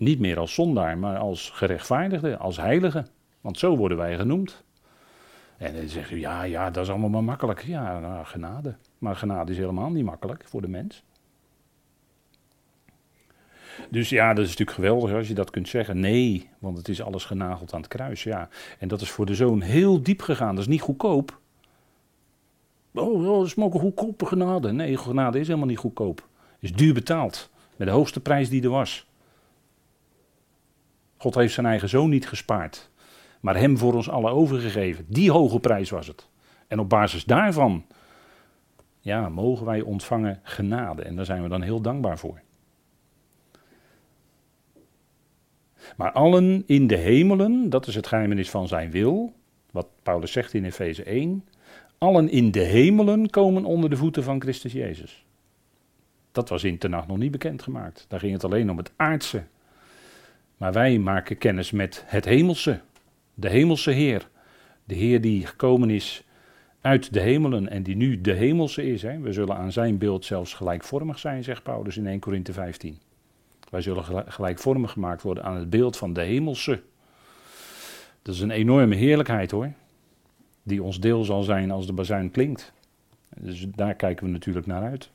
Niet 0.01 0.19
meer 0.19 0.39
als 0.39 0.55
zondaar, 0.55 0.99
maar 0.99 1.19
als 1.19 1.51
gerechtvaardigde, 1.51 2.37
als 2.37 2.57
heilige. 2.57 3.07
Want 3.41 3.59
zo 3.59 3.77
worden 3.77 3.99
wij 3.99 4.17
genoemd. 4.17 4.65
En 5.57 5.75
dan 5.75 5.89
zegt 5.89 6.11
u: 6.11 6.19
ja, 6.19 6.43
ja, 6.43 6.71
dat 6.71 6.85
is 6.85 6.91
allemaal 6.91 7.09
maar 7.09 7.25
makkelijk. 7.25 7.63
Ja, 7.63 7.99
nou, 7.99 8.25
genade. 8.25 8.77
Maar 8.99 9.17
genade 9.17 9.53
is 9.53 9.59
helemaal 9.59 9.91
niet 9.91 10.05
makkelijk 10.05 10.45
voor 10.47 10.61
de 10.61 10.69
mens. 10.69 11.03
Dus 13.91 14.09
ja, 14.09 14.35
dat 14.35 14.45
is 14.45 14.51
natuurlijk 14.51 14.77
geweldig 14.77 15.13
als 15.13 15.29
je 15.29 15.35
dat 15.35 15.51
kunt 15.51 15.69
zeggen. 15.69 16.01
Nee, 16.01 16.49
want 16.59 16.77
het 16.77 16.89
is 16.89 17.03
alles 17.03 17.25
genageld 17.25 17.73
aan 17.73 17.81
het 17.81 17.89
kruis. 17.89 18.23
Ja. 18.23 18.49
En 18.79 18.89
dat 18.89 19.01
is 19.01 19.11
voor 19.11 19.27
de 19.27 19.35
zoon 19.35 19.61
heel 19.61 20.03
diep 20.03 20.21
gegaan. 20.23 20.55
Dat 20.55 20.65
is 20.65 20.71
niet 20.71 20.81
goedkoop. 20.81 21.41
Oh, 22.95 23.15
oh 23.15 23.39
dat 23.39 23.47
is 23.47 23.53
goedkope 23.53 24.27
genade. 24.27 24.73
Nee, 24.73 24.97
genade 24.97 25.41
is 25.41 25.47
helemaal 25.47 25.69
niet 25.69 25.79
goedkoop. 25.79 26.29
Is 26.59 26.73
duur 26.73 26.95
betaald. 26.95 27.51
Met 27.77 27.89
de 27.89 27.95
hoogste 27.95 28.21
prijs 28.21 28.49
die 28.49 28.63
er 28.63 28.71
was. 28.71 29.09
God 31.21 31.35
heeft 31.35 31.55
zijn 31.55 31.67
eigen 31.67 31.89
zoon 31.89 32.11
niet 32.11 32.29
gespaard. 32.29 32.91
Maar 33.41 33.57
hem 33.57 33.79
voor 33.79 33.95
ons 33.95 34.09
allen 34.09 34.33
overgegeven. 34.33 35.05
Die 35.09 35.31
hoge 35.31 35.61
prijs 35.61 35.91
was 35.91 36.07
het. 36.07 36.29
En 36.67 36.79
op 36.79 36.89
basis 36.89 37.25
daarvan. 37.25 37.85
Ja, 39.01 39.29
mogen 39.29 39.67
wij 39.67 39.81
ontvangen 39.81 40.41
genade. 40.43 41.03
En 41.03 41.17
daar 41.17 41.25
zijn 41.25 41.43
we 41.43 41.49
dan 41.49 41.63
heel 41.63 41.81
dankbaar 41.81 42.19
voor. 42.19 42.41
Maar 45.97 46.13
allen 46.13 46.63
in 46.67 46.87
de 46.87 46.97
hemelen, 46.97 47.71
dat 47.71 47.87
is 47.87 47.95
het 47.95 48.07
geheimnis 48.07 48.51
van 48.51 48.69
zijn 48.69 48.91
wil, 48.91 49.33
wat 49.71 49.87
Paulus 50.03 50.33
zegt 50.33 50.55
in 50.55 50.65
Efeze 50.65 51.03
1, 51.03 51.45
allen 51.99 52.29
in 52.29 52.51
de 52.51 52.61
hemelen 52.61 53.31
komen 53.31 53.65
onder 53.65 53.91
de 53.91 53.97
voeten 53.97 54.23
van 54.23 54.41
Christus 54.41 54.73
Jezus. 54.73 55.25
Dat 56.33 56.49
was 56.49 56.65
in 56.65 56.79
Tenach 56.79 57.07
nog 57.07 57.19
niet 57.19 57.31
bekendgemaakt. 57.31 58.05
Daar 58.09 58.21
ging 58.21 58.33
het 58.33 58.45
alleen 58.45 58.71
om 58.71 58.77
het 58.77 58.93
aardse. 58.97 59.43
Maar 60.61 60.73
wij 60.73 60.99
maken 60.99 61.39
kennis 61.39 61.71
met 61.71 62.05
het 62.07 62.25
hemelse, 62.25 62.81
de 63.35 63.49
hemelse 63.49 63.91
Heer. 63.91 64.29
De 64.85 64.95
Heer 64.95 65.21
die 65.21 65.47
gekomen 65.47 65.91
is 65.91 66.25
uit 66.81 67.13
de 67.13 67.21
hemelen 67.21 67.69
en 67.69 67.83
die 67.83 67.97
nu 67.97 68.21
de 68.21 68.33
hemelse 68.33 68.93
is. 68.93 69.03
Hè. 69.03 69.19
We 69.19 69.33
zullen 69.33 69.57
aan 69.57 69.73
zijn 69.73 69.99
beeld 69.99 70.25
zelfs 70.25 70.55
gelijkvormig 70.55 71.19
zijn, 71.19 71.45
zegt 71.45 71.63
Paulus 71.63 71.97
in 71.97 72.07
1 72.07 72.19
Korinthe 72.19 72.53
15. 72.53 72.99
Wij 73.71 73.81
zullen 73.81 74.33
gelijkvormig 74.33 74.91
gemaakt 74.91 75.23
worden 75.23 75.45
aan 75.45 75.57
het 75.57 75.71
beeld 75.71 75.97
van 75.97 76.13
de 76.13 76.23
hemelse. 76.23 76.83
Dat 78.23 78.35
is 78.35 78.41
een 78.41 78.51
enorme 78.51 78.95
heerlijkheid 78.95 79.51
hoor. 79.51 79.73
Die 80.63 80.83
ons 80.83 81.01
deel 81.01 81.25
zal 81.25 81.43
zijn 81.43 81.71
als 81.71 81.87
de 81.87 81.93
bazuin 81.93 82.31
klinkt. 82.31 82.73
Dus 83.37 83.67
daar 83.75 83.95
kijken 83.95 84.27
we 84.27 84.33
natuurlijk 84.33 84.67
naar 84.67 84.83
uit. 84.83 85.11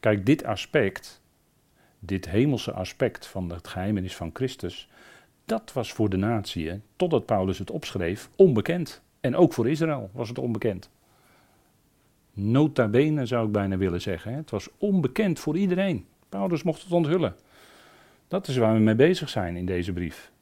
Kijk, 0.00 0.26
dit 0.26 0.44
aspect, 0.44 1.19
dit 2.00 2.28
hemelse 2.28 2.72
aspect 2.72 3.26
van 3.26 3.50
het 3.50 3.68
geheimenis 3.68 4.16
van 4.16 4.30
Christus, 4.32 4.88
dat 5.44 5.72
was 5.72 5.92
voor 5.92 6.08
de 6.08 6.16
natie, 6.16 6.80
totdat 6.96 7.26
Paulus 7.26 7.58
het 7.58 7.70
opschreef, 7.70 8.30
onbekend. 8.36 9.02
En 9.20 9.36
ook 9.36 9.52
voor 9.52 9.68
Israël 9.68 10.10
was 10.12 10.28
het 10.28 10.38
onbekend. 10.38 10.90
Nota 12.32 12.88
bene 12.88 13.26
zou 13.26 13.46
ik 13.46 13.52
bijna 13.52 13.76
willen 13.76 14.00
zeggen. 14.00 14.34
Het 14.34 14.50
was 14.50 14.68
onbekend 14.78 15.40
voor 15.40 15.56
iedereen. 15.56 16.06
Paulus 16.28 16.62
mocht 16.62 16.82
het 16.82 16.92
onthullen. 16.92 17.34
Dat 18.28 18.48
is 18.48 18.56
waar 18.56 18.74
we 18.74 18.80
mee 18.80 18.94
bezig 18.94 19.28
zijn 19.28 19.56
in 19.56 19.66
deze 19.66 19.92
brief. 19.92 20.32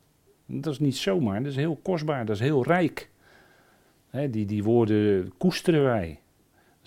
Dat 0.47 0.73
is 0.73 0.79
niet 0.79 0.97
zomaar, 0.97 1.43
dat 1.43 1.51
is 1.51 1.57
heel 1.57 1.79
kostbaar, 1.83 2.25
dat 2.27 2.35
is 2.35 2.43
heel 2.43 2.65
rijk. 2.65 3.11
die, 4.31 4.45
die 4.45 4.65
woorden 4.65 5.33
koesteren 5.39 5.83
wij. 5.83 6.21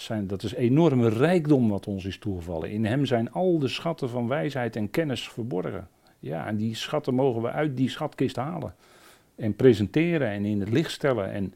Zijn, 0.01 0.27
dat 0.27 0.43
is 0.43 0.53
enorme 0.53 1.10
rijkdom 1.10 1.70
wat 1.70 1.88
ons 1.88 2.05
is 2.05 2.17
toegevallen. 2.17 2.72
In 2.72 2.86
hem 2.86 3.05
zijn 3.05 3.31
al 3.31 3.60
de 3.60 3.67
schatten 3.67 4.10
van 4.10 4.27
wijsheid 4.27 4.75
en 4.75 4.89
kennis 4.89 5.29
verborgen. 5.29 5.88
Ja, 6.20 6.48
en 6.48 6.58
die 6.58 6.75
schatten 6.75 7.13
mogen 7.13 7.41
we 7.41 7.51
uit 7.51 7.77
die 7.77 7.89
schatkist 7.89 8.36
halen. 8.36 8.75
En 9.36 9.55
presenteren 9.55 10.27
en 10.27 10.46
in 10.46 10.60
het 10.60 10.70
licht 10.70 10.91
stellen. 10.91 11.31
En 11.31 11.53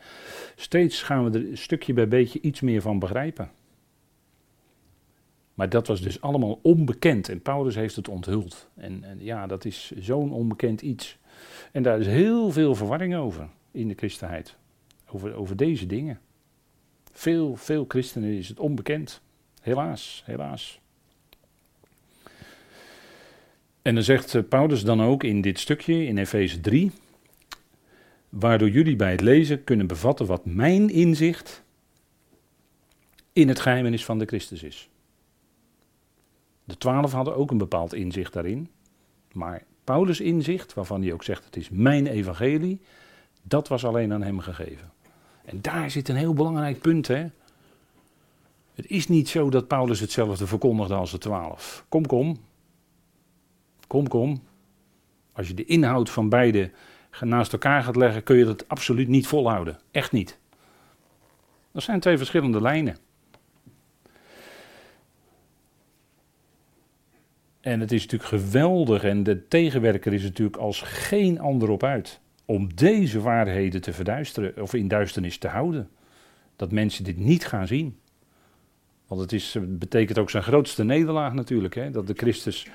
steeds 0.56 1.04
gaan 1.04 1.32
we 1.32 1.40
er 1.40 1.58
stukje 1.58 1.94
bij 1.94 2.08
beetje 2.08 2.42
iets 2.42 2.62
meer 2.62 2.82
van 2.82 3.00
begrijpen. 3.00 3.52
Maar 5.54 5.70
dat 5.70 5.88
was 5.88 6.02
dus 6.02 6.22
allemaal 6.22 6.60
onbekend 6.62 7.30
en 7.30 7.42
Paulus 7.42 7.76
heeft 7.76 7.96
het 7.96 8.08
onthuld. 8.08 8.70
En, 8.76 9.04
en 9.04 9.18
ja, 9.24 9.48
dat 9.48 9.66
is 9.66 9.92
zo'n 9.92 10.32
onbekend 10.32 10.82
iets. 10.82 11.18
En 11.72 11.84
daar 11.84 12.00
is 12.00 12.08
heel 12.08 12.52
veel 12.52 12.76
verwarring 12.76 13.16
over 13.16 13.48
in 13.72 13.88
de 13.88 13.96
christenheid. 13.96 14.56
Over, 15.12 15.34
over 15.34 15.56
deze 15.56 15.86
dingen. 15.86 16.20
Veel, 17.18 17.56
veel 17.56 17.86
christenen 17.88 18.38
is 18.38 18.48
het 18.48 18.60
onbekend. 18.60 19.22
Helaas, 19.62 20.24
helaas. 20.26 20.80
En 23.82 23.96
dan 23.96 24.04
zegt 24.04 24.36
eh, 24.36 24.42
Paulus 24.50 24.84
dan 24.84 25.02
ook 25.02 25.24
in 25.24 25.42
dit 25.42 25.60
stukje, 25.60 26.06
in 26.06 26.18
Efeze 26.18 26.62
3, 26.62 26.92
waardoor 28.30 28.70
jullie 28.70 28.96
bij 28.96 29.12
het 29.12 29.22
lezen 29.22 29.64
kunnen 29.64 29.88
bevatten 29.88 30.26
wat 30.26 30.46
mijn 30.46 30.90
inzicht 30.90 31.64
in 33.34 33.48
het 33.48 33.60
geheimenis 33.60 34.06
van 34.06 34.20
de 34.20 34.26
Christus 34.26 34.64
is. 34.64 34.90
De 36.64 36.78
twaalf 36.78 37.12
hadden 37.12 37.36
ook 37.36 37.52
een 37.52 37.58
bepaald 37.58 37.94
inzicht 37.94 38.34
daarin. 38.34 38.70
Maar 39.32 39.64
Paulus' 39.84 40.20
inzicht, 40.20 40.74
waarvan 40.74 41.02
hij 41.02 41.14
ook 41.14 41.24
zegt: 41.24 41.46
het 41.46 41.56
is 41.56 41.70
mijn 41.70 42.08
evangelie, 42.08 42.80
dat 43.42 43.68
was 43.68 43.86
alleen 43.86 44.14
aan 44.14 44.24
hem 44.24 44.40
gegeven. 44.40 44.94
En 45.46 45.62
daar 45.62 45.92
zit 45.92 46.10
een 46.10 46.16
heel 46.16 46.34
belangrijk 46.34 46.82
punt. 46.82 47.08
Hè? 47.08 47.26
Het 48.74 48.88
is 48.88 49.08
niet 49.08 49.30
zo 49.30 49.50
dat 49.50 49.68
Paulus 49.68 50.00
hetzelfde 50.00 50.48
verkondigde 50.48 50.94
als 50.94 51.12
de 51.12 51.18
twaalf. 51.18 51.86
Kom, 51.90 52.06
kom. 52.06 52.38
Kom, 53.88 54.08
kom. 54.08 54.44
Als 55.32 55.48
je 55.48 55.54
de 55.54 55.66
inhoud 55.66 56.10
van 56.10 56.30
beide 56.30 56.72
naast 57.22 57.54
elkaar 57.54 57.84
gaat 57.84 57.96
leggen, 57.96 58.24
kun 58.24 58.36
je 58.36 58.46
dat 58.46 58.68
absoluut 58.68 59.08
niet 59.08 59.28
volhouden. 59.28 59.80
Echt 59.92 60.12
niet. 60.12 60.38
Dat 61.72 61.84
zijn 61.84 62.00
twee 62.00 62.18
verschillende 62.18 62.62
lijnen. 62.62 62.98
En 67.62 67.80
het 67.80 67.92
is 67.92 68.02
natuurlijk 68.02 68.30
geweldig 68.30 69.04
en 69.04 69.24
de 69.24 69.48
tegenwerker 69.48 70.14
is 70.14 70.24
natuurlijk 70.24 70.58
als 70.58 70.82
geen 70.82 71.40
ander 71.40 71.70
op 71.70 71.84
uit 71.84 72.20
om 72.46 72.76
deze 72.76 73.22
waarheden 73.22 73.82
te 73.82 73.94
verduisteren 73.94 74.62
of 74.62 74.74
in 74.74 74.88
duisternis 74.88 75.38
te 75.38 75.48
houden. 75.48 75.90
Dat 76.56 76.72
mensen 76.72 77.04
dit 77.04 77.18
niet 77.18 77.46
gaan 77.46 77.68
zien. 77.68 77.98
Want 79.08 79.22
het 79.22 79.34
is, 79.34 79.58
betekent 79.62 80.18
ook 80.20 80.30
zijn 80.30 80.44
grootste 80.44 80.84
nederlaag 80.84 81.34
natuurlijk, 81.34 81.76
hè? 81.76 81.92
dat 81.92 82.08
de 82.08 82.14
Christus 82.14 82.68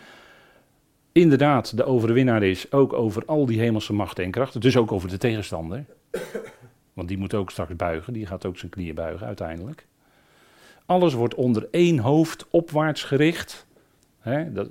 inderdaad 1.13 1.77
de 1.77 1.85
overwinnaar 1.85 2.43
is, 2.43 2.73
ook 2.73 2.93
over 2.93 3.25
al 3.25 3.47
die 3.47 3.61
hemelse 3.61 3.93
machten 3.93 4.25
en 4.25 4.31
krachten, 4.31 4.61
dus 4.61 4.77
ook 4.77 4.93
over 4.93 5.09
de 5.09 5.19
tegenstander. 5.19 5.85
Want 6.93 7.09
die 7.09 7.19
moet 7.19 7.35
ook 7.35 7.51
straks 7.51 7.77
buigen, 7.77 8.13
die 8.13 8.27
gaat 8.27 8.47
ook 8.47 8.59
zijn 8.59 8.71
knieën 8.71 8.95
buigen 8.95 9.27
uiteindelijk. 9.27 9.87
Alles 10.87 11.15
wordt 11.15 11.35
onder 11.35 11.69
één 11.71 11.99
hoofd 11.99 12.47
opwaarts 12.51 13.03
gericht. 13.03 13.67
Dat, 14.53 14.69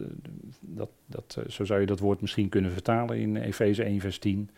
dat, 0.59 0.89
dat, 1.05 1.37
eh, 1.39 1.49
zo 1.49 1.65
zou 1.65 1.79
je 1.79 1.85
dat 1.85 1.99
woord 1.99 2.21
misschien 2.21 2.49
kunnen 2.49 2.71
vertalen 2.71 3.17
in 3.17 3.35
Efeze 3.35 3.83
1, 3.83 3.99
vers 3.99 4.19
10. 4.19 4.49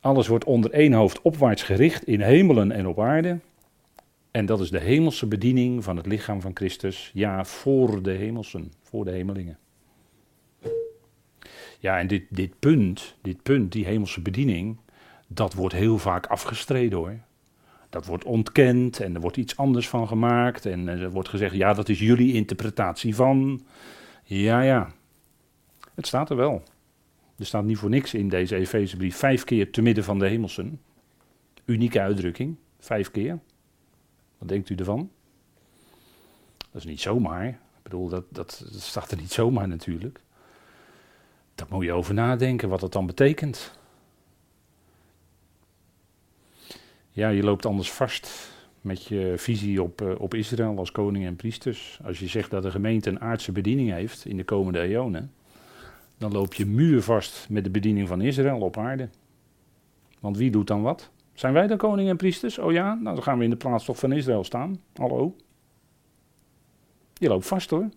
Alles 0.00 0.26
wordt 0.26 0.44
onder 0.44 0.70
één 0.70 0.92
hoofd 0.92 1.22
opwaarts 1.22 1.62
gericht 1.62 2.04
in 2.04 2.20
hemelen 2.20 2.72
en 2.72 2.86
op 2.86 3.00
aarde. 3.00 3.38
En 4.30 4.46
dat 4.46 4.60
is 4.60 4.70
de 4.70 4.80
hemelse 4.80 5.26
bediening 5.26 5.84
van 5.84 5.96
het 5.96 6.06
lichaam 6.06 6.40
van 6.40 6.50
Christus. 6.54 7.10
Ja, 7.14 7.44
voor 7.44 8.02
de 8.02 8.10
hemelsen, 8.10 8.72
voor 8.82 9.04
de 9.04 9.10
hemelingen. 9.10 9.58
Ja, 11.78 11.98
en 11.98 12.06
dit, 12.06 12.24
dit 12.28 12.58
punt, 12.58 13.16
dit 13.22 13.42
punt, 13.42 13.72
die 13.72 13.84
hemelse 13.84 14.20
bediening, 14.20 14.76
dat 15.26 15.54
wordt 15.54 15.74
heel 15.74 15.98
vaak 15.98 16.26
afgestreden 16.26 16.98
hoor. 16.98 17.18
Dat 17.90 18.06
wordt 18.06 18.24
ontkend 18.24 19.00
en 19.00 19.14
er 19.14 19.20
wordt 19.20 19.36
iets 19.36 19.56
anders 19.56 19.88
van 19.88 20.08
gemaakt. 20.08 20.66
En 20.66 20.88
er 20.88 21.10
wordt 21.10 21.28
gezegd, 21.28 21.54
ja, 21.54 21.72
dat 21.72 21.88
is 21.88 21.98
jullie 21.98 22.34
interpretatie 22.34 23.14
van. 23.14 23.62
Ja, 24.24 24.60
ja. 24.60 24.92
Het 25.94 26.06
staat 26.06 26.30
er 26.30 26.36
wel. 26.36 26.62
Er 27.36 27.46
staat 27.46 27.64
niet 27.64 27.78
voor 27.78 27.90
niks 27.90 28.14
in 28.14 28.28
deze 28.28 28.56
Efezebrief 28.56 29.16
vijf 29.16 29.44
keer 29.44 29.70
te 29.70 29.82
midden 29.82 30.04
van 30.04 30.18
de 30.18 30.26
hemelsen. 30.26 30.80
Unieke 31.64 32.00
uitdrukking, 32.00 32.56
vijf 32.78 33.10
keer. 33.10 33.38
Wat 34.38 34.48
denkt 34.48 34.68
u 34.70 34.74
ervan? 34.74 35.10
Dat 36.58 36.82
is 36.82 36.84
niet 36.84 37.00
zomaar. 37.00 37.48
Ik 37.48 37.82
bedoel, 37.82 38.08
dat, 38.08 38.24
dat, 38.28 38.62
dat 38.72 38.80
staat 38.82 39.10
er 39.10 39.16
niet 39.16 39.32
zomaar 39.32 39.68
natuurlijk. 39.68 40.20
Daar 41.54 41.66
moet 41.70 41.84
je 41.84 41.92
over 41.92 42.14
nadenken 42.14 42.68
wat 42.68 42.80
dat 42.80 42.92
dan 42.92 43.06
betekent. 43.06 43.77
Ja, 47.18 47.28
je 47.28 47.42
loopt 47.42 47.66
anders 47.66 47.92
vast 47.92 48.52
met 48.80 49.04
je 49.04 49.34
visie 49.36 49.82
op, 49.82 50.02
uh, 50.02 50.20
op 50.20 50.34
Israël 50.34 50.78
als 50.78 50.92
koning 50.92 51.26
en 51.26 51.36
priesters. 51.36 51.98
Als 52.04 52.18
je 52.18 52.26
zegt 52.26 52.50
dat 52.50 52.62
de 52.62 52.70
gemeente 52.70 53.10
een 53.10 53.20
aardse 53.20 53.52
bediening 53.52 53.90
heeft 53.90 54.24
in 54.24 54.36
de 54.36 54.44
komende 54.44 54.80
eonen, 54.80 55.32
dan 56.18 56.32
loop 56.32 56.54
je 56.54 56.66
muurvast 56.66 57.46
met 57.48 57.64
de 57.64 57.70
bediening 57.70 58.08
van 58.08 58.20
Israël 58.20 58.60
op 58.60 58.76
aarde. 58.76 59.08
Want 60.20 60.36
wie 60.36 60.50
doet 60.50 60.66
dan 60.66 60.82
wat? 60.82 61.10
Zijn 61.32 61.52
wij 61.52 61.66
dan 61.66 61.76
koning 61.76 62.08
en 62.08 62.16
priesters? 62.16 62.58
Oh 62.58 62.72
ja, 62.72 62.94
nou 62.94 63.14
dan 63.14 63.22
gaan 63.22 63.38
we 63.38 63.44
in 63.44 63.50
de 63.50 63.56
plaats 63.56 63.84
toch 63.84 63.98
van 63.98 64.12
Israël 64.12 64.44
staan. 64.44 64.80
Hallo? 64.94 65.36
Je 67.14 67.28
loopt 67.28 67.46
vast 67.46 67.70
hoor. 67.70 67.88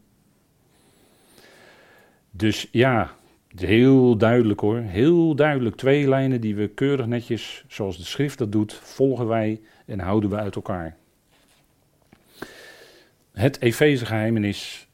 Dus 2.32 2.68
ja, 2.72 3.16
Heel 3.56 4.18
duidelijk 4.18 4.60
hoor, 4.60 4.78
heel 4.78 5.36
duidelijk. 5.36 5.76
Twee 5.76 6.08
lijnen 6.08 6.42
die 6.42 6.56
we 6.56 6.68
keurig 6.68 7.06
netjes, 7.06 7.66
zoals 7.68 7.98
de 7.98 8.04
schrift 8.04 8.38
dat 8.38 8.52
doet, 8.52 8.74
volgen 8.74 9.28
wij 9.28 9.62
en 9.86 10.00
houden 10.00 10.30
we 10.30 10.36
uit 10.36 10.56
elkaar. 10.56 10.98
Het 13.32 13.62
Efeze 13.62 14.46
is 14.48 14.88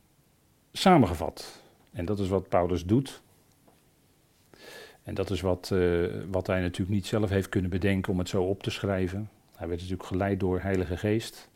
samengevat. 0.72 1.62
En 1.92 2.06
dat 2.06 2.20
is 2.20 2.28
wat 2.28 2.50
Paulus 2.50 2.86
doet. 2.86 3.22
En 5.04 5.14
dat 5.14 5.30
is 5.30 5.42
wat, 5.42 5.70
uh, 5.74 6.08
wat 6.32 6.48
hij 6.48 6.62
natuurlijk 6.62 6.90
niet 6.90 7.06
zelf 7.06 7.30
heeft 7.30 7.50
kunnen 7.50 7.70
bedenken 7.70 8.12
om 8.12 8.20
het 8.20 8.30
zo 8.30 8.44
op 8.44 8.64
te 8.64 8.72
schrijven. 8.72 9.30
Hij 9.56 9.68
werd 9.68 9.80
natuurlijk 9.80 10.10
geleid 10.10 10.40
door 10.40 10.60
Heilige 10.60 10.98
Geest. 10.98 11.50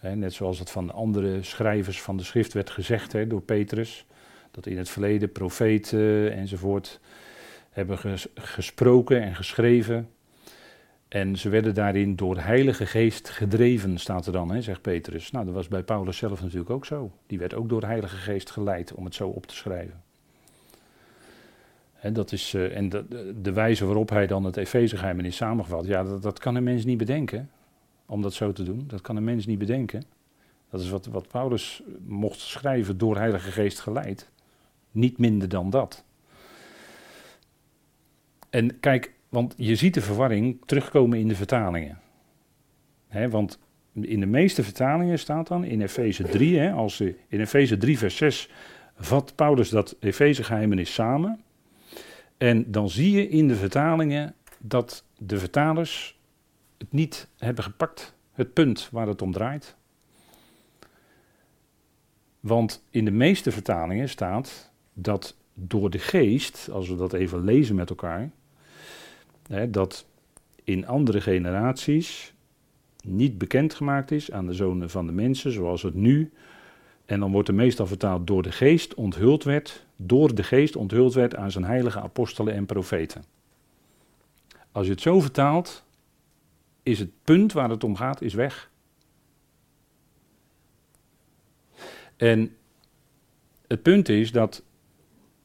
net 0.00 0.32
zoals 0.32 0.58
het 0.58 0.70
van 0.70 0.86
de 0.86 0.92
andere 0.92 1.42
schrijvers 1.42 2.02
van 2.02 2.16
de 2.16 2.24
schrift 2.24 2.52
werd 2.52 2.70
gezegd 2.70 3.12
hè, 3.12 3.26
door 3.26 3.42
Petrus 3.42 4.06
dat 4.50 4.66
in 4.66 4.78
het 4.78 4.88
verleden 4.88 5.32
profeten 5.32 6.32
enzovoort 6.32 7.00
hebben 7.70 7.98
gesproken 8.34 9.22
en 9.22 9.34
geschreven. 9.34 10.08
En 11.08 11.36
ze 11.36 11.48
werden 11.48 11.74
daarin 11.74 12.16
door 12.16 12.34
de 12.34 12.40
Heilige 12.40 12.86
Geest 12.86 13.28
gedreven, 13.28 13.98
staat 13.98 14.26
er 14.26 14.32
dan, 14.32 14.52
hè, 14.52 14.62
zegt 14.62 14.80
Petrus. 14.80 15.30
Nou, 15.30 15.44
dat 15.44 15.54
was 15.54 15.68
bij 15.68 15.82
Paulus 15.82 16.16
zelf 16.16 16.42
natuurlijk 16.42 16.70
ook 16.70 16.86
zo. 16.86 17.10
Die 17.26 17.38
werd 17.38 17.54
ook 17.54 17.68
door 17.68 17.80
de 17.80 17.86
Heilige 17.86 18.16
Geest 18.16 18.50
geleid 18.50 18.94
om 18.94 19.04
het 19.04 19.14
zo 19.14 19.28
op 19.28 19.46
te 19.46 19.54
schrijven. 19.54 20.02
En, 22.00 22.12
dat 22.12 22.32
is, 22.32 22.54
uh, 22.54 22.76
en 22.76 22.88
de, 22.88 23.34
de, 23.42 23.52
wijze 23.52 23.84
waarop 23.84 24.10
hij 24.10 24.26
dan 24.26 24.44
het 24.44 24.56
Efezegeheim 24.56 25.20
is 25.20 25.36
samengevat, 25.36 25.86
ja, 25.86 26.02
dat, 26.02 26.22
dat, 26.22 26.38
kan 26.38 26.54
een 26.54 26.62
mens 26.62 26.84
niet 26.84 26.98
bedenken. 26.98 27.50
Om 28.06 28.22
dat 28.22 28.34
zo 28.34 28.52
te 28.52 28.62
doen, 28.62 28.84
dat 28.86 29.00
kan 29.00 29.16
een 29.16 29.24
mens 29.24 29.46
niet 29.46 29.58
bedenken. 29.58 30.02
Dat 30.70 30.80
is 30.80 30.90
wat, 30.90 31.06
wat 31.06 31.28
Paulus 31.28 31.82
mocht 32.06 32.40
schrijven 32.40 32.98
door 32.98 33.16
Heilige 33.16 33.50
Geest 33.50 33.80
geleid. 33.80 34.30
Niet 34.90 35.18
minder 35.18 35.48
dan 35.48 35.70
dat. 35.70 36.04
En 38.50 38.80
kijk, 38.80 39.12
want 39.28 39.54
je 39.56 39.74
ziet 39.74 39.94
de 39.94 40.00
verwarring 40.00 40.58
terugkomen 40.66 41.18
in 41.18 41.28
de 41.28 41.34
vertalingen. 41.34 41.98
want 43.30 43.58
in 43.92 44.20
de 44.20 44.26
meeste 44.26 44.62
vertalingen 44.62 45.18
staat 45.18 45.46
dan 45.46 45.64
in 45.64 45.80
Efeze 45.80 46.22
3, 46.22 46.70
als 46.70 47.00
in 47.00 47.16
Efeze 47.28 47.76
3 47.76 47.98
vers 47.98 48.16
6 48.16 48.50
vat 48.96 49.34
Paulus 49.34 49.68
dat 49.68 49.96
Efeze 50.00 50.64
is 50.74 50.94
samen. 50.94 51.40
En 52.38 52.70
dan 52.70 52.90
zie 52.90 53.10
je 53.10 53.28
in 53.28 53.48
de 53.48 53.56
vertalingen 53.56 54.34
dat 54.58 55.04
de 55.18 55.38
vertalers 55.38 56.18
het 56.78 56.92
niet 56.92 57.28
hebben 57.38 57.64
gepakt, 57.64 58.14
het 58.32 58.52
punt 58.52 58.88
waar 58.92 59.06
het 59.06 59.22
om 59.22 59.32
draait. 59.32 59.76
Want 62.40 62.84
in 62.90 63.04
de 63.04 63.10
meeste 63.10 63.50
vertalingen 63.50 64.08
staat 64.08 64.69
dat 65.02 65.36
door 65.54 65.90
de 65.90 65.98
geest, 65.98 66.68
als 66.72 66.88
we 66.88 66.96
dat 66.96 67.12
even 67.12 67.44
lezen 67.44 67.74
met 67.74 67.90
elkaar, 67.90 68.30
hè, 69.46 69.70
dat 69.70 70.06
in 70.64 70.86
andere 70.86 71.20
generaties 71.20 72.32
niet 73.04 73.38
bekendgemaakt 73.38 74.10
is 74.10 74.30
aan 74.30 74.46
de 74.46 74.54
zonen 74.54 74.90
van 74.90 75.06
de 75.06 75.12
mensen, 75.12 75.52
zoals 75.52 75.82
het 75.82 75.94
nu, 75.94 76.32
en 77.04 77.20
dan 77.20 77.32
wordt 77.32 77.48
er 77.48 77.54
meestal 77.54 77.86
vertaald 77.86 78.26
door 78.26 78.42
de 78.42 78.52
geest 78.52 78.94
onthuld 78.94 79.44
werd, 79.44 79.86
door 79.96 80.34
de 80.34 80.42
geest 80.42 80.76
onthuld 80.76 81.14
werd 81.14 81.36
aan 81.36 81.50
zijn 81.50 81.64
heilige 81.64 82.00
apostelen 82.00 82.54
en 82.54 82.66
profeten. 82.66 83.24
Als 84.72 84.86
je 84.86 84.92
het 84.92 85.00
zo 85.00 85.20
vertaalt, 85.20 85.84
is 86.82 86.98
het 86.98 87.10
punt 87.24 87.52
waar 87.52 87.70
het 87.70 87.84
om 87.84 87.96
gaat, 87.96 88.22
is 88.22 88.34
weg. 88.34 88.70
En 92.16 92.56
het 93.66 93.82
punt 93.82 94.08
is 94.08 94.32
dat 94.32 94.62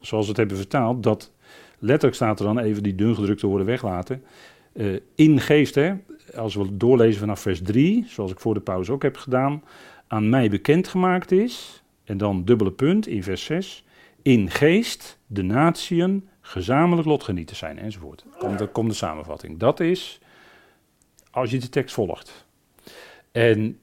zoals 0.06 0.24
we 0.24 0.30
het 0.30 0.40
hebben 0.40 0.58
vertaald, 0.58 1.04
dat 1.04 1.32
letterlijk 1.80 2.16
staat 2.16 2.40
er 2.40 2.46
dan 2.46 2.60
even 2.60 2.84
die 2.84 2.96
dungedrukte 2.96 3.48
woorden 3.48 3.68
weglaten. 3.68 4.24
Uh, 4.74 5.00
in 5.16 5.40
geest, 5.40 5.76
hè, 5.76 5.94
als 6.36 6.56
we 6.56 6.78
doorlezen 6.78 7.20
vanaf 7.20 7.40
vers 7.40 7.62
3, 7.62 8.06
zoals 8.08 8.32
ik 8.32 8.40
voor 8.40 8.54
de 8.54 8.60
pauze 8.60 8.92
ook 8.92 9.04
heb 9.04 9.18
gedaan, 9.18 9.64
aan 10.08 10.30
mij 10.30 10.50
bekendgemaakt 10.50 11.32
is, 11.32 11.84
en 12.04 12.18
dan 12.18 12.46
dubbele 12.46 12.72
punt 12.72 13.08
in 13.08 13.24
vers 13.24 13.44
6, 13.44 13.86
in 14.22 14.52
geest 14.52 15.20
de 15.28 15.42
natieën 15.42 16.28
gezamenlijk 16.42 17.08
lotgenieten 17.08 17.56
zijn, 17.56 17.78
enzovoort. 17.78 18.26
Dan 18.40 18.72
komt 18.72 18.90
de 18.90 18.96
samenvatting. 18.96 19.60
Dat 19.60 19.80
is, 19.80 20.20
als 21.32 21.52
je 21.52 21.58
de 21.58 21.70
tekst 21.70 21.96
volgt. 21.96 22.46
En 23.32 23.80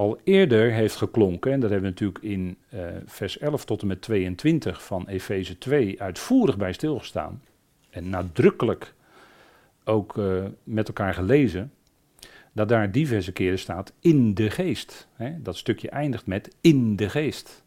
al 0.00 0.20
eerder 0.24 0.72
heeft 0.72 0.96
geklonken, 0.96 1.52
en 1.52 1.60
daar 1.60 1.70
hebben 1.70 1.88
we 1.88 2.00
natuurlijk 2.00 2.24
in 2.24 2.56
uh, 2.74 2.80
vers 3.04 3.38
11 3.38 3.64
tot 3.64 3.80
en 3.82 3.86
met 3.86 4.02
22 4.02 4.84
van 4.84 5.08
Efeze 5.08 5.58
2 5.58 6.02
uitvoerig 6.02 6.56
bij 6.56 6.72
stilgestaan. 6.72 7.42
En 7.90 8.08
nadrukkelijk 8.08 8.94
ook 9.84 10.16
uh, 10.16 10.44
met 10.64 10.88
elkaar 10.88 11.14
gelezen. 11.14 11.72
Dat 12.52 12.68
daar 12.68 12.92
diverse 12.92 13.32
keren 13.32 13.58
staat 13.58 13.92
in 14.00 14.34
de 14.34 14.50
geest. 14.50 15.08
Hè? 15.12 15.42
Dat 15.42 15.56
stukje 15.56 15.90
eindigt 15.90 16.26
met 16.26 16.54
in 16.60 16.96
de 16.96 17.08
geest. 17.08 17.64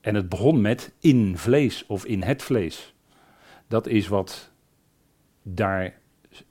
En 0.00 0.14
het 0.14 0.28
begon 0.28 0.60
met 0.60 0.92
in 1.00 1.38
vlees 1.38 1.86
of 1.86 2.04
in 2.04 2.22
het 2.22 2.42
vlees. 2.42 2.94
Dat 3.68 3.86
is 3.86 4.08
wat 4.08 4.50
daar, 5.42 5.98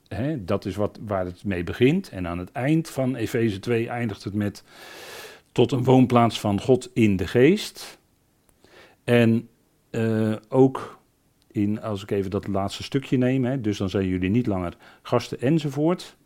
hè, 0.08 0.44
dat 0.44 0.64
is 0.64 0.76
wat, 0.76 0.98
waar 1.06 1.24
het 1.24 1.44
mee 1.44 1.64
begint. 1.64 2.08
En 2.08 2.26
aan 2.26 2.38
het 2.38 2.52
eind 2.52 2.88
van 2.90 3.14
Efeze 3.14 3.58
2 3.58 3.88
eindigt 3.88 4.24
het 4.24 4.34
met 4.34 4.64
tot 5.52 5.72
een 5.72 5.84
woonplaats 5.84 6.40
van 6.40 6.60
God 6.60 6.90
in 6.92 7.16
de 7.16 7.26
geest. 7.26 7.98
En 9.04 9.48
uh, 9.90 10.36
ook 10.48 10.98
in, 11.50 11.82
als 11.82 12.02
ik 12.02 12.10
even 12.10 12.30
dat 12.30 12.46
laatste 12.46 12.82
stukje 12.82 13.16
neem, 13.16 13.62
dus 13.62 13.78
dan 13.78 13.90
zijn 13.90 14.06
jullie 14.06 14.30
niet 14.30 14.46
langer 14.46 14.76
gasten 15.02 15.40
enzovoort. 15.40 16.16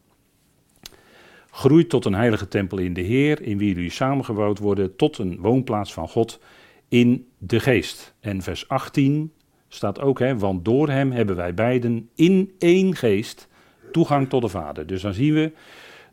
Groeit 1.50 1.88
tot 1.88 2.04
een 2.04 2.14
heilige 2.14 2.48
tempel 2.48 2.78
in 2.78 2.94
de 2.94 3.00
Heer, 3.00 3.42
in 3.42 3.58
wie 3.58 3.74
jullie 3.74 3.90
samengebouwd 3.90 4.58
worden 4.58 4.96
tot 4.96 5.18
een 5.18 5.38
woonplaats 5.40 5.92
van 5.92 6.08
God 6.08 6.40
in 6.88 7.28
de 7.38 7.60
geest. 7.60 8.14
En 8.20 8.42
vers 8.42 8.68
18 8.68 9.32
staat 9.68 10.00
ook, 10.00 10.18
want 10.18 10.64
door 10.64 10.88
hem 10.88 11.12
hebben 11.12 11.36
wij 11.36 11.54
beiden 11.54 12.08
in 12.14 12.54
één 12.58 12.96
geest 12.96 13.48
toegang 13.90 14.28
tot 14.28 14.42
de 14.42 14.48
Vader. 14.48 14.86
Dus 14.86 15.02
dan 15.02 15.14
zien 15.14 15.34
we 15.34 15.52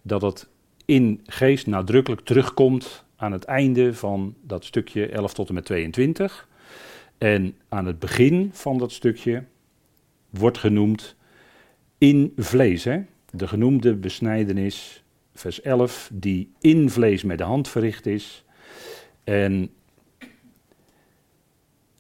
dat 0.02 0.22
het 0.22 0.48
in 0.86 1.22
geest 1.26 1.68
nadrukkelijk 1.68 2.22
terugkomt 2.22 3.04
aan 3.16 3.32
het 3.32 3.44
einde 3.44 3.94
van 3.94 4.36
dat 4.42 4.66
stukje 4.66 5.08
11 5.08 5.34
tot 5.34 5.48
en 5.48 5.54
met 5.54 5.66
22. 5.66 6.48
En 7.18 7.56
aan 7.70 7.86
het 7.86 8.00
begin 8.00 8.50
van 8.54 8.78
dat 8.78 8.92
stukje 8.92 9.44
wordt 10.30 10.58
genoemd 10.58 11.16
in 11.98 12.34
vlees. 12.36 12.84
Hè? 12.84 13.02
De 13.32 13.48
genoemde 13.48 13.96
besnijdenis, 13.96 15.04
vers 15.34 15.62
11, 15.62 16.10
die 16.14 16.52
in 16.60 16.90
vlees 16.90 17.24
met 17.24 17.38
de 17.38 17.44
hand 17.44 17.68
verricht 17.68 18.06
is. 18.06 18.44
En 19.24 19.70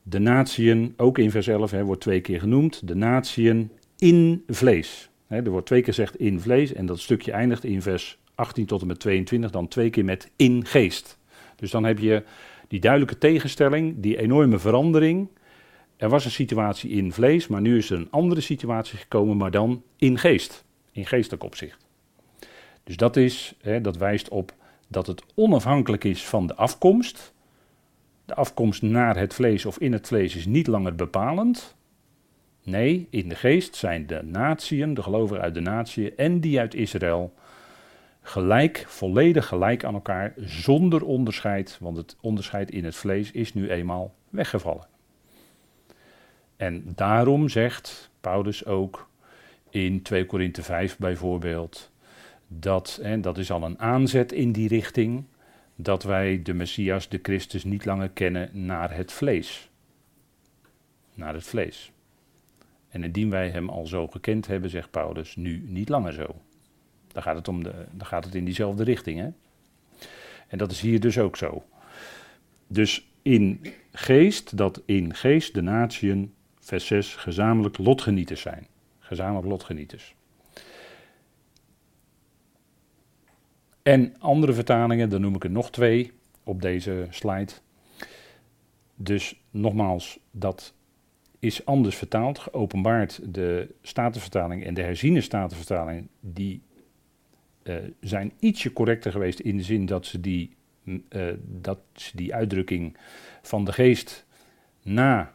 de 0.04 0.20
natieën, 0.20 0.94
ook 0.98 1.18
in 1.18 1.32
vers 1.32 1.48
11, 1.48 1.72
hè, 1.72 1.84
wordt 1.84 2.02
twee 2.02 2.22
keer 2.22 2.40
genoemd. 2.40 2.88
De 2.88 2.96
natieën 2.96 3.72
in 3.98 4.44
vlees. 4.48 5.10
Er 5.28 5.50
wordt 5.50 5.66
twee 5.66 5.82
keer 5.82 5.94
gezegd 5.94 6.20
in 6.20 6.40
vlees 6.40 6.74
en 6.74 6.86
dat 6.86 7.00
stukje 7.00 7.32
eindigt 7.32 7.63
in 7.63 7.82
vers 7.82 8.18
18 8.36 8.66
tot 8.66 8.82
en 8.82 8.88
met 8.88 9.00
22, 9.00 9.52
dan 9.52 9.68
twee 9.68 9.90
keer 9.90 10.06
met 10.06 10.32
in 10.36 10.66
geest. 10.66 11.18
Dus 11.56 11.72
dan 11.72 11.84
heb 11.84 12.00
je 12.00 12.24
die 12.68 12.80
duidelijke 12.80 13.18
tegenstelling, 13.18 13.96
die 13.98 14.18
enorme 14.18 14.60
verandering. 14.60 15.28
Er 15.98 16.10
was 16.10 16.26
een 16.26 16.32
situatie 16.32 16.90
in 16.90 17.13
vlees, 17.13 17.48
maar 17.48 17.62
nu 17.62 17.78
is 17.78 17.90
er 17.90 17.98
een 17.98 18.12
andere 18.12 18.42
situatie 18.42 18.98
gekomen, 18.98 19.38
maar 19.38 19.52
dan 19.52 19.84
in 19.98 20.18
geest, 20.18 20.63
in 20.92 21.06
geestelijk 21.06 21.44
opzicht. 21.44 21.86
Dus 22.84 22.98
dat, 22.98 23.16
is, 23.16 23.56
dat 23.82 23.98
wijst 23.98 24.30
op 24.30 24.54
dat 24.88 25.08
het 25.08 25.24
onafhankelijk 25.36 26.04
is 26.04 26.26
van 26.26 26.48
de 26.48 26.56
afkomst. 26.56 27.34
De 28.26 28.36
afkomst 28.36 28.82
naar 28.82 29.18
het 29.18 29.34
vlees 29.34 29.66
of 29.66 29.78
in 29.78 29.94
het 29.94 30.08
vlees 30.08 30.36
is 30.36 30.46
niet 30.46 30.68
langer 30.68 30.96
bepalend. 30.96 31.76
Nee, 32.67 33.08
in 33.10 33.30
de 33.30 33.36
geest 33.36 33.75
zijn 33.75 34.08
de 34.08 34.23
natieën, 34.23 34.93
de 34.93 35.01
gelovigen 35.01 35.43
uit 35.43 35.53
de 35.53 35.60
natieën 35.60 36.17
en 36.17 36.39
die 36.39 36.60
uit 36.60 36.73
Israël 36.73 37.34
gelijk, 38.21 38.84
volledig 38.88 39.47
gelijk 39.47 39.84
aan 39.84 39.93
elkaar, 39.93 40.34
zonder 40.38 41.06
onderscheid, 41.06 41.77
want 41.80 41.97
het 41.97 42.15
onderscheid 42.21 42.71
in 42.71 42.86
het 42.86 42.95
vlees 42.95 43.32
is 43.32 43.53
nu 43.53 43.69
eenmaal 43.69 44.13
weggevallen. 44.30 44.88
En 46.56 46.84
daarom 46.95 47.49
zegt 47.49 48.12
Paulus 48.21 48.65
ook 48.65 49.10
in 49.69 50.01
2 50.01 50.25
Korinthe 50.25 50.63
5 50.63 50.97
bijvoorbeeld, 50.97 51.91
dat, 52.47 52.99
en 53.01 53.21
dat 53.21 53.38
is 53.38 53.51
al 53.51 53.63
een 53.63 53.80
aanzet 53.80 54.32
in 54.32 54.51
die 54.51 54.67
richting, 54.67 55.23
dat 55.75 56.03
wij 56.03 56.41
de 56.41 56.53
Messias, 56.53 57.10
de 57.10 57.19
Christus, 57.21 57.63
niet 57.63 57.86
langer 57.86 58.10
kennen 58.10 58.49
naar 58.53 58.95
het 58.95 59.12
vlees. 59.12 59.69
Naar 61.13 61.34
het 61.34 61.43
vlees. 61.43 61.91
En 62.97 63.03
indien 63.03 63.29
wij 63.29 63.49
hem 63.49 63.69
al 63.69 63.86
zo 63.88 64.07
gekend 64.07 64.47
hebben, 64.47 64.69
zegt 64.69 64.91
Paulus, 64.91 65.36
nu 65.36 65.63
niet 65.67 65.89
langer 65.89 66.13
zo. 66.13 66.41
Dan 67.07 67.23
gaat 67.23 67.36
het, 67.36 67.47
om 67.47 67.63
de, 67.63 67.86
gaat 67.97 68.25
het 68.25 68.36
in 68.36 68.45
diezelfde 68.45 68.83
richting. 68.83 69.19
Hè? 69.19 69.29
En 70.47 70.57
dat 70.57 70.71
is 70.71 70.81
hier 70.81 70.99
dus 70.99 71.17
ook 71.17 71.38
zo. 71.38 71.63
Dus 72.67 73.07
in 73.21 73.60
geest, 73.91 74.57
dat 74.57 74.81
in 74.86 75.13
geest 75.15 75.53
de 75.53 75.62
natieën, 75.62 76.33
vers 76.60 76.86
6, 76.86 77.15
gezamenlijk 77.15 77.77
lotgenieters 77.77 78.41
zijn. 78.41 78.67
Gezamenlijk 78.99 79.47
lotgenieters. 79.47 80.15
En 83.83 84.19
andere 84.19 84.53
vertalingen, 84.53 85.10
dan 85.10 85.21
noem 85.21 85.36
ik 85.36 85.43
er 85.43 85.51
nog 85.51 85.71
twee 85.71 86.12
op 86.43 86.62
deze 86.62 87.07
slide. 87.10 87.51
Dus 88.95 89.41
nogmaals, 89.51 90.19
dat 90.31 90.73
is 91.39 91.65
anders 91.65 91.95
vertaald, 91.95 92.39
geopenbaard. 92.39 93.34
De 93.34 93.76
Statenvertaling 93.82 94.65
en 94.65 94.73
de 94.73 94.82
herziene 94.82 95.21
Statenvertaling, 95.21 96.08
die 96.19 96.62
uh, 97.63 97.76
zijn 98.00 98.32
ietsje 98.39 98.73
correcter 98.73 99.12
geweest 99.12 99.39
in 99.39 99.58
de 99.58 99.63
zin 99.63 99.86
dat 99.86 100.06
ze 100.06 100.21
die, 100.21 100.56
uh, 100.84 101.34
dat 101.43 101.80
ze 101.93 102.17
die 102.17 102.34
uitdrukking 102.34 102.97
van 103.41 103.65
de 103.65 103.71
geest 103.71 104.26
na 104.84 105.34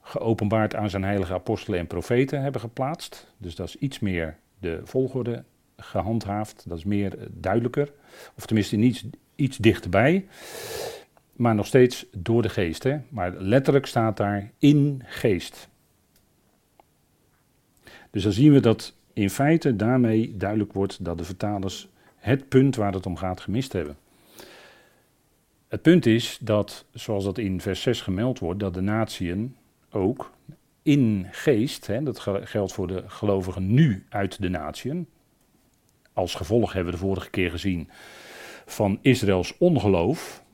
geopenbaard 0.00 0.74
aan 0.74 0.90
zijn 0.90 1.04
heilige 1.04 1.32
apostelen 1.32 1.78
en 1.78 1.86
profeten 1.86 2.42
hebben 2.42 2.60
geplaatst. 2.60 3.34
Dus 3.38 3.54
dat 3.54 3.68
is 3.68 3.76
iets 3.76 3.98
meer 3.98 4.38
de 4.58 4.80
volgorde 4.84 5.44
gehandhaafd. 5.76 6.64
Dat 6.68 6.78
is 6.78 6.84
meer 6.84 7.18
eh, 7.18 7.26
duidelijker. 7.30 7.92
Of 8.36 8.46
tenminste 8.46 8.76
iets, 8.76 9.04
iets 9.34 9.56
dichterbij. 9.56 10.26
Maar 11.36 11.54
nog 11.54 11.66
steeds 11.66 12.06
door 12.16 12.42
de 12.42 12.48
geest. 12.48 12.82
Hè? 12.82 12.98
Maar 13.08 13.32
letterlijk 13.36 13.86
staat 13.86 14.16
daar 14.16 14.50
in 14.58 15.02
geest. 15.04 15.68
Dus 18.10 18.22
dan 18.22 18.32
zien 18.32 18.52
we 18.52 18.60
dat 18.60 18.94
in 19.12 19.30
feite 19.30 19.76
daarmee 19.76 20.36
duidelijk 20.36 20.72
wordt 20.72 21.04
dat 21.04 21.18
de 21.18 21.24
vertalers 21.24 21.88
het 22.16 22.48
punt 22.48 22.76
waar 22.76 22.92
het 22.92 23.06
om 23.06 23.16
gaat 23.16 23.40
gemist 23.40 23.72
hebben. 23.72 23.96
Het 25.68 25.82
punt 25.82 26.06
is 26.06 26.38
dat, 26.40 26.84
zoals 26.92 27.24
dat 27.24 27.38
in 27.38 27.60
vers 27.60 27.82
6 27.82 28.00
gemeld 28.00 28.38
wordt, 28.38 28.60
dat 28.60 28.74
de 28.74 28.80
natieën 28.80 29.56
ook 29.90 30.32
in 30.82 31.26
geest, 31.30 31.86
hè, 31.86 32.02
dat 32.02 32.20
geldt 32.42 32.72
voor 32.72 32.86
de 32.86 33.02
gelovigen 33.06 33.74
nu 33.74 34.06
uit 34.08 34.42
de 34.42 34.48
natieën, 34.48 35.06
als 36.12 36.34
gevolg 36.34 36.72
hebben 36.72 36.92
we 36.92 36.98
de 36.98 37.04
vorige 37.04 37.30
keer 37.30 37.50
gezien 37.50 37.90
van 38.66 38.98
Israëls 39.00 39.58
ongeloof, 39.58 40.44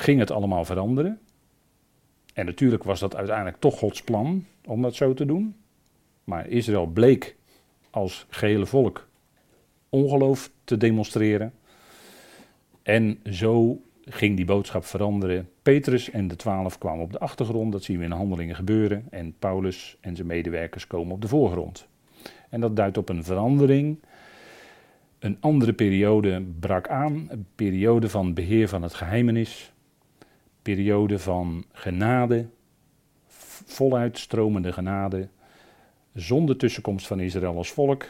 ging 0.00 0.18
het 0.18 0.30
allemaal 0.30 0.64
veranderen. 0.64 1.18
En 2.34 2.46
natuurlijk 2.46 2.84
was 2.84 3.00
dat 3.00 3.16
uiteindelijk 3.16 3.56
toch 3.58 3.78
Gods 3.78 4.02
plan 4.02 4.44
om 4.66 4.82
dat 4.82 4.94
zo 4.94 5.14
te 5.14 5.26
doen. 5.26 5.54
Maar 6.24 6.48
Israël 6.48 6.86
bleek 6.86 7.36
als 7.90 8.26
gehele 8.28 8.66
volk 8.66 9.08
ongeloof 9.88 10.50
te 10.64 10.76
demonstreren. 10.76 11.52
En 12.82 13.20
zo 13.30 13.80
ging 14.04 14.36
die 14.36 14.44
boodschap 14.44 14.84
veranderen. 14.84 15.48
Petrus 15.62 16.10
en 16.10 16.28
de 16.28 16.36
twaalf 16.36 16.78
kwamen 16.78 17.04
op 17.04 17.12
de 17.12 17.18
achtergrond, 17.18 17.72
dat 17.72 17.82
zien 17.82 17.98
we 17.98 18.04
in 18.04 18.10
de 18.10 18.16
handelingen 18.16 18.54
gebeuren. 18.54 19.06
En 19.10 19.34
Paulus 19.38 19.96
en 20.00 20.16
zijn 20.16 20.26
medewerkers 20.26 20.86
komen 20.86 21.14
op 21.14 21.22
de 21.22 21.28
voorgrond. 21.28 21.88
En 22.48 22.60
dat 22.60 22.76
duidt 22.76 22.98
op 22.98 23.08
een 23.08 23.24
verandering. 23.24 23.98
Een 25.18 25.36
andere 25.40 25.72
periode 25.72 26.42
brak 26.60 26.88
aan, 26.88 27.26
een 27.28 27.46
periode 27.54 28.08
van 28.08 28.34
beheer 28.34 28.68
van 28.68 28.82
het 28.82 28.94
geheimenis, 28.94 29.72
periode 30.62 31.18
van 31.18 31.64
genade, 31.72 32.48
voluit 33.66 34.18
stromende 34.18 34.72
genade, 34.72 35.28
zonder 36.14 36.56
tussenkomst 36.56 37.06
van 37.06 37.20
Israël 37.20 37.56
als 37.56 37.70
volk, 37.70 38.06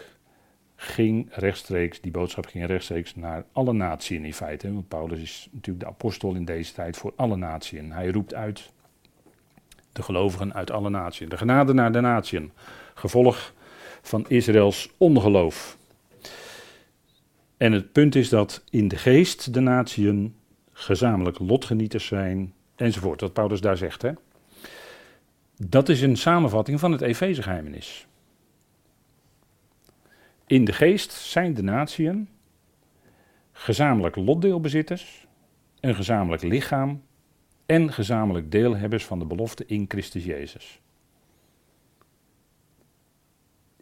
ging 0.76 1.28
rechtstreeks, 1.30 2.00
die 2.00 2.10
boodschap 2.10 2.46
ging 2.46 2.66
rechtstreeks 2.66 3.14
naar 3.14 3.44
alle 3.52 3.72
naties 3.72 4.18
in 4.18 4.34
feite. 4.34 4.72
Want 4.72 4.88
Paulus 4.88 5.20
is 5.20 5.48
natuurlijk 5.52 5.84
de 5.84 5.90
apostel 5.90 6.34
in 6.34 6.44
deze 6.44 6.72
tijd 6.72 6.96
voor 6.96 7.12
alle 7.16 7.36
naties. 7.36 7.80
Hij 7.88 8.10
roept 8.10 8.34
uit 8.34 8.70
de 9.92 10.02
gelovigen 10.02 10.54
uit 10.54 10.70
alle 10.70 10.90
naties. 10.90 11.28
De 11.28 11.36
genade 11.36 11.72
naar 11.72 11.92
de 11.92 12.00
naties. 12.00 12.40
Gevolg 12.94 13.54
van 14.02 14.24
Israëls 14.28 14.90
ongeloof. 14.96 15.78
En 17.56 17.72
het 17.72 17.92
punt 17.92 18.14
is 18.14 18.28
dat 18.28 18.64
in 18.70 18.88
de 18.88 18.96
geest 18.96 19.54
de 19.54 19.60
natieën 19.60 20.34
gezamenlijk 20.80 21.38
lotgenieters 21.38 22.06
zijn, 22.06 22.54
enzovoort. 22.76 23.20
Wat 23.20 23.32
Paulus 23.32 23.60
daar 23.60 23.76
zegt. 23.76 24.02
Hè? 24.02 24.12
Dat 25.56 25.88
is 25.88 26.02
een 26.02 26.16
samenvatting 26.16 26.80
van 26.80 26.92
het 26.92 27.00
Efezegeheimenis. 27.00 28.06
In 30.46 30.64
de 30.64 30.72
geest 30.72 31.12
zijn 31.12 31.54
de 31.54 31.62
natieën 31.62 32.28
gezamenlijk 33.52 34.16
lotdeelbezitters, 34.16 35.26
een 35.80 35.94
gezamenlijk 35.94 36.42
lichaam 36.42 37.02
en 37.66 37.92
gezamenlijk 37.92 38.50
deelhebbers 38.50 39.04
van 39.04 39.18
de 39.18 39.24
belofte 39.24 39.66
in 39.66 39.84
Christus 39.88 40.24
Jezus. 40.24 40.80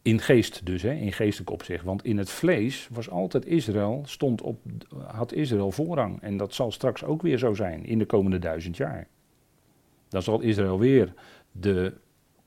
In 0.08 0.20
geest 0.20 0.66
dus, 0.66 0.82
hè, 0.82 0.92
in 0.92 1.12
geestelijk 1.12 1.50
opzicht. 1.50 1.84
Want 1.84 2.04
in 2.04 2.18
het 2.18 2.30
vlees 2.30 2.88
was 2.92 3.10
altijd 3.10 3.46
Israël, 3.46 4.02
stond 4.06 4.42
op, 4.42 4.60
had 5.06 5.32
Israël 5.32 5.70
voorrang. 5.70 6.22
En 6.22 6.36
dat 6.36 6.54
zal 6.54 6.72
straks 6.72 7.04
ook 7.04 7.22
weer 7.22 7.38
zo 7.38 7.54
zijn 7.54 7.84
in 7.84 7.98
de 7.98 8.06
komende 8.06 8.38
duizend 8.38 8.76
jaar. 8.76 9.06
Dan 10.08 10.22
zal 10.22 10.40
Israël 10.40 10.78
weer 10.78 11.14
de 11.52 11.92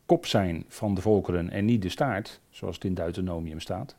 kop 0.06 0.26
zijn 0.26 0.66
van 0.68 0.94
de 0.94 1.02
volkeren 1.02 1.50
en 1.50 1.66
niet 1.66 1.82
de 1.82 1.90
staart, 1.90 2.42
zoals 2.50 2.76
het 2.76 2.84
in 2.84 2.94
Deuteronomium 2.94 3.60
staat. 3.60 3.96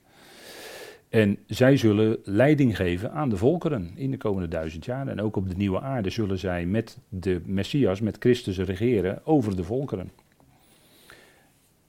En 1.08 1.38
zij 1.46 1.76
zullen 1.76 2.18
leiding 2.24 2.76
geven 2.76 3.12
aan 3.12 3.28
de 3.28 3.36
volkeren 3.36 3.92
in 3.94 4.10
de 4.10 4.16
komende 4.16 4.48
duizend 4.48 4.84
jaar. 4.84 5.08
En 5.08 5.20
ook 5.20 5.36
op 5.36 5.48
de 5.48 5.56
nieuwe 5.56 5.80
aarde 5.80 6.10
zullen 6.10 6.38
zij 6.38 6.66
met 6.66 6.98
de 7.08 7.40
Messias, 7.44 8.00
met 8.00 8.16
Christus 8.18 8.58
regeren 8.58 9.26
over 9.26 9.56
de 9.56 9.64
volkeren. 9.64 10.10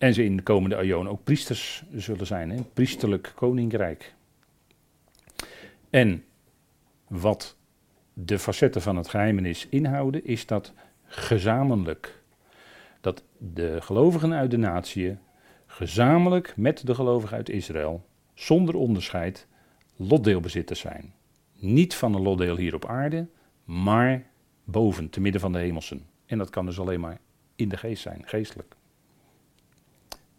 En 0.03 0.13
ze 0.13 0.23
in 0.23 0.37
de 0.37 0.43
komende 0.43 0.75
aion 0.75 1.09
ook 1.09 1.23
priesters 1.23 1.83
zullen 1.95 2.25
zijn, 2.25 2.49
een 2.49 2.73
priesterlijk 2.73 3.31
koninkrijk. 3.35 4.13
En 5.89 6.23
wat 7.07 7.57
de 8.13 8.39
facetten 8.39 8.81
van 8.81 8.95
het 8.95 9.09
geheimenis 9.09 9.67
inhouden, 9.69 10.25
is 10.25 10.45
dat 10.45 10.73
gezamenlijk. 11.05 12.21
Dat 13.01 13.23
de 13.37 13.81
gelovigen 13.81 14.33
uit 14.33 14.51
de 14.51 14.57
natie 14.57 15.17
gezamenlijk 15.65 16.53
met 16.57 16.85
de 16.85 16.95
gelovigen 16.95 17.37
uit 17.37 17.49
Israël, 17.49 18.05
zonder 18.33 18.75
onderscheid, 18.75 19.47
lotdeelbezitters 19.95 20.79
zijn. 20.79 21.13
Niet 21.55 21.95
van 21.95 22.15
een 22.15 22.21
lotdeel 22.21 22.57
hier 22.57 22.75
op 22.75 22.85
aarde, 22.85 23.27
maar 23.63 24.25
boven, 24.63 25.09
te 25.09 25.21
midden 25.21 25.41
van 25.41 25.51
de 25.51 25.59
hemelsen. 25.59 26.05
En 26.25 26.37
dat 26.37 26.49
kan 26.49 26.65
dus 26.65 26.79
alleen 26.79 26.99
maar 26.99 27.19
in 27.55 27.69
de 27.69 27.77
geest 27.77 28.01
zijn, 28.01 28.21
geestelijk. 28.25 28.75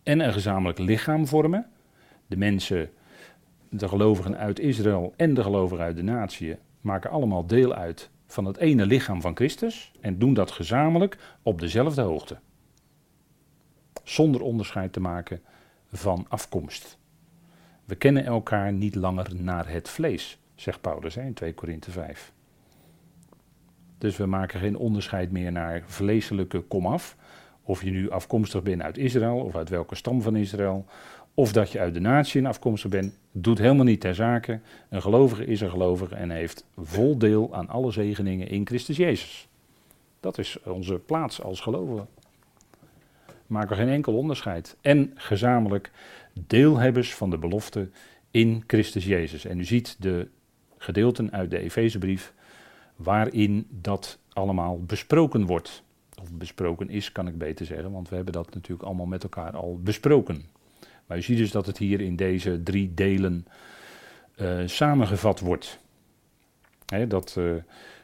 En 0.05 0.21
een 0.21 0.33
gezamenlijk 0.33 0.79
lichaam 0.79 1.27
vormen. 1.27 1.67
De 2.27 2.37
mensen, 2.37 2.91
de 3.69 3.89
gelovigen 3.89 4.37
uit 4.37 4.59
Israël 4.59 5.15
en 5.17 5.35
de 5.35 5.43
gelovigen 5.43 5.85
uit 5.85 5.97
de 5.97 6.03
natie 6.03 6.57
maken 6.81 7.11
allemaal 7.11 7.47
deel 7.47 7.75
uit 7.75 8.11
van 8.27 8.45
het 8.45 8.57
ene 8.57 8.87
lichaam 8.87 9.21
van 9.21 9.37
Christus 9.37 9.93
en 10.01 10.19
doen 10.19 10.35
dat 10.35 10.51
gezamenlijk 10.51 11.19
op 11.43 11.61
dezelfde 11.61 12.03
hoogte. 12.03 12.39
Zonder 14.03 14.41
onderscheid 14.41 14.93
te 14.93 15.01
maken 15.01 15.41
van 15.93 16.27
afkomst. 16.29 16.99
We 17.85 17.95
kennen 17.95 18.25
elkaar 18.25 18.73
niet 18.73 18.95
langer 18.95 19.35
naar 19.35 19.69
het 19.69 19.89
vlees, 19.89 20.39
zegt 20.55 20.81
Paulus 20.81 21.17
in 21.17 21.35
2 21.35 21.55
Korinthe 21.55 21.91
5. 21.91 22.33
Dus 23.99 24.17
we 24.17 24.27
maken 24.27 24.61
geen 24.61 24.77
onderscheid 24.77 25.31
meer 25.31 25.53
naar 25.53 25.83
vleeselijke 25.87 26.61
komaf. 26.61 27.17
Of 27.65 27.83
je 27.83 27.91
nu 27.91 28.11
afkomstig 28.11 28.63
bent 28.63 28.83
uit 28.83 28.99
Israël 28.99 29.37
of 29.37 29.57
uit 29.57 29.69
welke 29.69 29.95
stam 29.95 30.23
van 30.23 30.37
Israël. 30.37 30.87
Of 31.35 31.53
dat 31.53 31.71
je 31.71 31.79
uit 31.79 31.95
de 31.95 32.01
natie 32.01 32.47
afkomstig 32.47 32.91
bent, 32.91 33.19
doet 33.33 33.59
helemaal 33.59 33.85
niet 33.85 34.01
ter 34.01 34.15
zake. 34.15 34.61
Een 34.91 35.03
gelovige 35.03 35.45
is 35.45 35.61
een 35.61 35.71
gelovige 35.71 36.15
en 36.15 36.31
heeft 36.31 36.67
vol 36.77 37.19
deel 37.19 37.55
aan 37.55 37.69
alle 37.69 37.91
zegeningen 37.91 38.49
in 38.49 38.67
Christus 38.67 38.97
Jezus. 38.97 39.49
Dat 40.21 40.39
is 40.39 40.59
onze 40.65 40.95
plaats 40.95 41.43
als 41.43 41.61
gelovigen. 41.61 42.09
Maken 43.47 43.77
geen 43.77 43.89
enkel 43.89 44.17
onderscheid. 44.17 44.77
En 44.81 45.13
gezamenlijk 45.15 45.91
deelhebbers 46.47 47.15
van 47.15 47.31
de 47.31 47.39
belofte 47.39 47.89
in 48.31 48.65
Christus 48.67 49.05
Jezus. 49.05 49.45
En 49.45 49.59
u 49.59 49.65
ziet 49.65 49.97
de 49.99 50.29
gedeelten 50.79 51.33
uit 51.33 51.51
de 51.51 51.59
Efezebrief 51.59 52.35
waarin 52.97 53.67
dat 53.71 54.19
allemaal 54.33 54.83
besproken 54.83 55.47
wordt. 55.47 55.84
Of 56.25 56.33
besproken 56.33 56.91
is, 56.91 57.13
kan 57.13 57.29
ik 57.29 57.39
beter 57.39 57.67
zeggen, 57.67 57.93
want 57.93 58.09
we 58.09 58.15
hebben 58.15 58.33
dat 58.33 58.55
natuurlijk 58.55 58.83
allemaal 58.83 59.07
met 59.07 59.23
elkaar 59.23 59.57
al 59.57 59.81
besproken. 59.83 60.45
Maar 61.07 61.17
u 61.17 61.23
ziet 61.23 61.37
dus 61.39 61.51
dat 61.51 61.67
het 61.67 61.79
hier 61.79 62.01
in 62.01 62.17
deze 62.17 62.63
drie 62.63 62.95
delen 62.95 63.47
uh, 64.37 64.63
samengevat 64.67 65.41
wordt. 65.41 65.79
dat, 67.09 67.35
uh, 67.39 67.53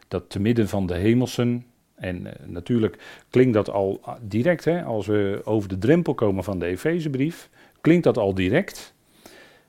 dat 0.09 0.30
te 0.30 0.40
midden 0.40 0.68
van 0.68 0.87
de 0.87 0.94
hemelsen, 0.94 1.66
en 1.94 2.26
uh, 2.26 2.33
natuurlijk 2.46 3.22
klinkt 3.30 3.54
dat 3.54 3.70
al 3.70 4.00
direct, 4.20 4.64
hè, 4.64 4.83
als 4.83 5.06
we 5.06 5.40
over 5.44 5.68
de 5.68 5.78
drempel 5.78 6.14
komen 6.14 6.44
van 6.44 6.59
de 6.59 6.66
Efezebrief, 6.66 7.50
klinkt 7.80 8.04
dat 8.04 8.18
al 8.18 8.35
direct. 8.35 8.94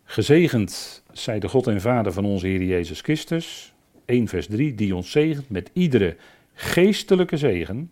Gezegend 0.04 1.04
zij 1.12 1.40
de 1.40 1.48
God 1.48 1.68
en 1.68 1.82
Vader 1.82 2.12
van 2.12 2.26
onze 2.26 2.48
Heer 2.48 2.64
Jezus 2.64 3.02
Christus, 3.02 3.74
1 4.06 4.28
vers 4.28 4.48
3, 4.48 4.76
die 4.76 4.96
ons 4.96 5.12
zegent 5.12 5.50
met 5.50 5.70
iedere 5.74 6.16
geestelijke 6.54 7.38
zegen, 7.38 7.92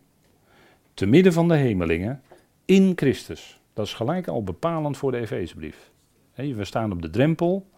te 0.99 1.05
midden 1.05 1.33
van 1.33 1.47
de 1.47 1.55
hemelingen, 1.55 2.21
in 2.65 2.91
Christus. 2.95 3.59
Dat 3.73 3.85
is 3.85 3.93
gelijk 3.93 4.27
al 4.27 4.43
bepalend 4.43 4.97
voor 4.97 5.11
de 5.11 5.17
Efezebrief. 5.17 5.91
We 6.35 6.63
staan 6.63 6.91
op 6.91 7.01
de 7.01 7.09
drempel 7.09 7.69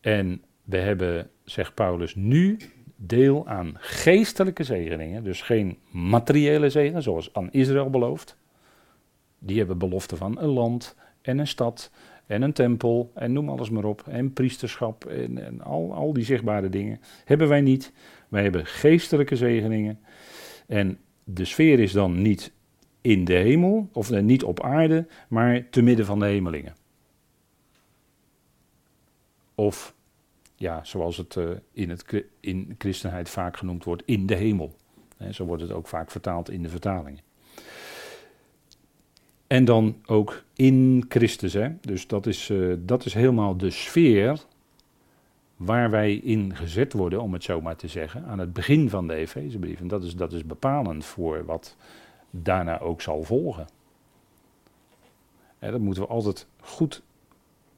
en 0.00 0.42
we 0.62 0.76
hebben, 0.76 1.30
zegt 1.44 1.74
Paulus, 1.74 2.14
nu 2.14 2.56
deel 2.96 3.48
aan 3.48 3.74
geestelijke 3.78 4.64
zegeningen. 4.64 5.24
Dus 5.24 5.42
geen 5.42 5.78
materiële 5.90 6.70
zegen, 6.70 7.02
zoals 7.02 7.32
aan 7.32 7.50
Israël 7.50 7.90
beloofd. 7.90 8.36
Die 9.38 9.58
hebben 9.58 9.78
belofte 9.78 10.16
van 10.16 10.38
een 10.40 10.48
land 10.48 10.96
en 11.22 11.38
een 11.38 11.46
stad 11.46 11.90
en 12.26 12.42
een 12.42 12.52
tempel 12.52 13.10
en 13.14 13.32
noem 13.32 13.48
alles 13.48 13.70
maar 13.70 13.84
op. 13.84 14.04
En 14.08 14.32
priesterschap 14.32 15.04
en, 15.04 15.44
en 15.44 15.60
al, 15.60 15.94
al 15.94 16.12
die 16.12 16.24
zichtbare 16.24 16.68
dingen. 16.68 17.00
Hebben 17.24 17.48
wij 17.48 17.60
niet. 17.60 17.92
Wij 18.28 18.42
hebben 18.42 18.66
geestelijke 18.66 19.36
zegeningen. 19.36 20.00
En 20.66 20.98
de 21.24 21.44
sfeer 21.44 21.80
is 21.80 21.92
dan 21.92 22.22
niet 22.22 22.52
in 23.00 23.24
de 23.24 23.34
hemel, 23.34 23.88
of 23.92 24.10
eh, 24.10 24.22
niet 24.22 24.44
op 24.44 24.62
aarde, 24.62 25.06
maar 25.28 25.68
te 25.70 25.82
midden 25.82 26.06
van 26.06 26.18
de 26.18 26.26
hemelingen. 26.26 26.74
Of, 29.54 29.94
ja, 30.56 30.84
zoals 30.84 31.16
het 31.16 31.34
uh, 31.34 31.50
in, 31.72 31.90
het 31.90 32.24
in 32.40 32.74
christenheid 32.78 33.28
vaak 33.28 33.56
genoemd 33.56 33.84
wordt, 33.84 34.02
in 34.06 34.26
de 34.26 34.34
hemel. 34.34 34.76
zo 35.30 35.44
wordt 35.44 35.62
het 35.62 35.72
ook 35.72 35.86
vaak 35.86 36.10
vertaald 36.10 36.50
in 36.50 36.62
de 36.62 36.68
vertalingen. 36.68 37.22
En 39.46 39.64
dan 39.64 39.96
ook 40.06 40.44
in 40.54 41.04
Christus. 41.08 41.52
Hè? 41.52 41.68
Dus 41.80 42.06
dat 42.06 42.26
is, 42.26 42.48
uh, 42.48 42.74
dat 42.78 43.04
is 43.04 43.14
helemaal 43.14 43.56
de 43.56 43.70
sfeer 43.70 44.40
waar 45.56 45.90
wij 45.90 46.14
in 46.14 46.56
gezet 46.56 46.92
worden, 46.92 47.22
om 47.22 47.32
het 47.32 47.44
zo 47.44 47.60
maar 47.60 47.76
te 47.76 47.88
zeggen, 47.88 48.24
aan 48.24 48.38
het 48.38 48.52
begin 48.52 48.90
van 48.90 49.06
de 49.06 49.14
Efezebrief. 49.14 49.80
En 49.80 49.88
dat 49.88 50.02
is, 50.04 50.16
dat 50.16 50.32
is 50.32 50.44
bepalend 50.44 51.04
voor 51.04 51.44
wat 51.44 51.76
daarna 52.30 52.80
ook 52.80 53.00
zal 53.00 53.22
volgen. 53.22 53.66
En 55.58 55.70
daar 55.70 55.80
moeten 55.80 56.02
we 56.02 56.08
altijd 56.08 56.46
goed 56.60 57.02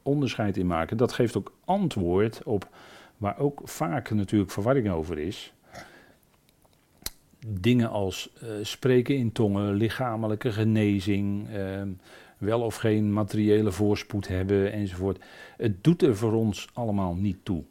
onderscheid 0.02 0.56
in 0.56 0.66
maken. 0.66 0.96
Dat 0.96 1.12
geeft 1.12 1.36
ook 1.36 1.52
antwoord 1.64 2.42
op 2.42 2.68
waar 3.16 3.38
ook 3.38 3.60
vaak 3.64 4.10
natuurlijk 4.10 4.50
verwarring 4.50 4.90
over 4.90 5.18
is. 5.18 5.52
Dingen 7.46 7.90
als 7.90 8.30
uh, 8.42 8.50
spreken 8.62 9.16
in 9.16 9.32
tongen, 9.32 9.74
lichamelijke 9.74 10.52
genezing, 10.52 11.48
uh, 11.48 11.82
wel 12.38 12.60
of 12.60 12.76
geen 12.76 13.12
materiële 13.12 13.72
voorspoed 13.72 14.28
hebben 14.28 14.72
enzovoort. 14.72 15.24
Het 15.56 15.84
doet 15.84 16.02
er 16.02 16.16
voor 16.16 16.32
ons 16.32 16.68
allemaal 16.72 17.14
niet 17.14 17.38
toe. 17.42 17.64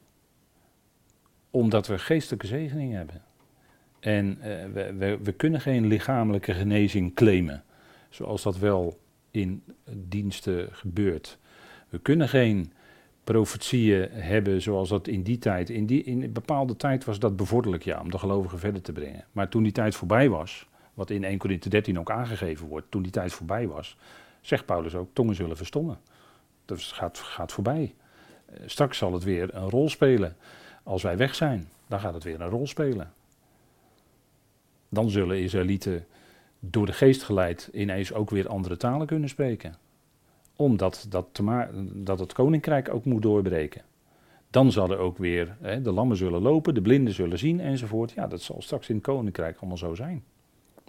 Omdat 1.49 1.87
we 1.87 1.99
geestelijke 1.99 2.47
zegening 2.47 2.93
hebben. 2.93 3.21
En 3.99 4.37
we, 4.73 4.93
we, 4.97 5.17
we, 5.23 5.31
kunnen 5.31 5.61
geen 5.61 5.87
lichamelijke 5.87 6.53
genezing 6.53 7.13
claimen, 7.13 7.63
zoals 8.09 8.43
dat 8.43 8.57
wel 8.57 8.99
in 9.31 9.63
diensten 9.91 10.67
gebeurt. 10.71 11.37
We 11.89 11.99
kunnen 11.99 12.29
geen 12.29 12.71
profetieën 13.23 14.09
hebben 14.11 14.61
zoals 14.61 14.89
dat 14.89 15.07
in 15.07 15.23
die 15.23 15.37
tijd. 15.37 15.69
In, 15.69 15.85
die, 15.85 16.03
in 16.03 16.21
een 16.21 16.33
bepaalde 16.33 16.75
tijd 16.75 17.05
was 17.05 17.19
dat 17.19 17.35
bevorderlijk, 17.35 17.83
ja, 17.83 18.01
om 18.01 18.11
de 18.11 18.17
gelovigen 18.17 18.59
verder 18.59 18.81
te 18.81 18.91
brengen. 18.91 19.25
Maar 19.31 19.49
toen 19.49 19.63
die 19.63 19.71
tijd 19.71 19.95
voorbij 19.95 20.29
was, 20.29 20.67
wat 20.93 21.09
in 21.09 21.23
1 21.23 21.37
Corinthië 21.37 21.69
13 21.69 21.99
ook 21.99 22.11
aangegeven 22.11 22.67
wordt, 22.67 22.91
toen 22.91 23.01
die 23.01 23.11
tijd 23.11 23.33
voorbij 23.33 23.67
was, 23.67 23.97
zegt 24.47 24.65
Paulus 24.65 24.95
ook, 24.95 25.09
tongen 25.13 25.35
zullen 25.35 25.57
verstommen. 25.57 25.97
Dat 26.65 26.81
gaat, 26.81 27.17
gaat 27.17 27.51
voorbij. 27.51 27.95
Eh, 28.45 28.59
straks 28.65 28.97
zal 28.97 29.13
het 29.13 29.23
weer 29.23 29.55
een 29.55 29.69
rol 29.69 29.89
spelen. 29.89 30.35
Als 30.83 31.03
wij 31.03 31.17
weg 31.17 31.35
zijn, 31.35 31.69
dan 31.87 31.99
gaat 31.99 32.13
het 32.13 32.23
weer 32.23 32.41
een 32.41 32.49
rol 32.49 32.67
spelen. 32.67 33.13
Dan 34.89 35.09
zullen 35.09 35.41
Israëlieten 35.41 36.05
door 36.59 36.85
de 36.85 36.93
geest 36.93 37.23
geleid 37.23 37.69
ineens 37.73 38.13
ook 38.13 38.29
weer 38.29 38.47
andere 38.47 38.77
talen 38.77 39.07
kunnen 39.07 39.29
spreken. 39.29 39.75
Omdat 40.55 41.05
dat, 41.09 41.27
te 41.31 41.67
dat 41.93 42.19
het 42.19 42.33
koninkrijk 42.33 42.93
ook 42.93 43.05
moet 43.05 43.21
doorbreken. 43.21 43.81
Dan 44.49 44.71
zal 44.71 44.91
er 44.91 44.97
ook 44.97 45.17
weer, 45.17 45.57
hè, 45.61 45.81
de 45.81 45.91
lammen 45.91 46.17
zullen 46.17 46.41
lopen, 46.41 46.73
de 46.73 46.81
blinden 46.81 47.13
zullen 47.13 47.37
zien 47.37 47.59
enzovoort. 47.59 48.11
Ja, 48.11 48.27
dat 48.27 48.41
zal 48.41 48.61
straks 48.61 48.89
in 48.89 48.95
het 48.95 49.03
koninkrijk 49.03 49.57
allemaal 49.57 49.77
zo 49.77 49.95
zijn. 49.95 50.23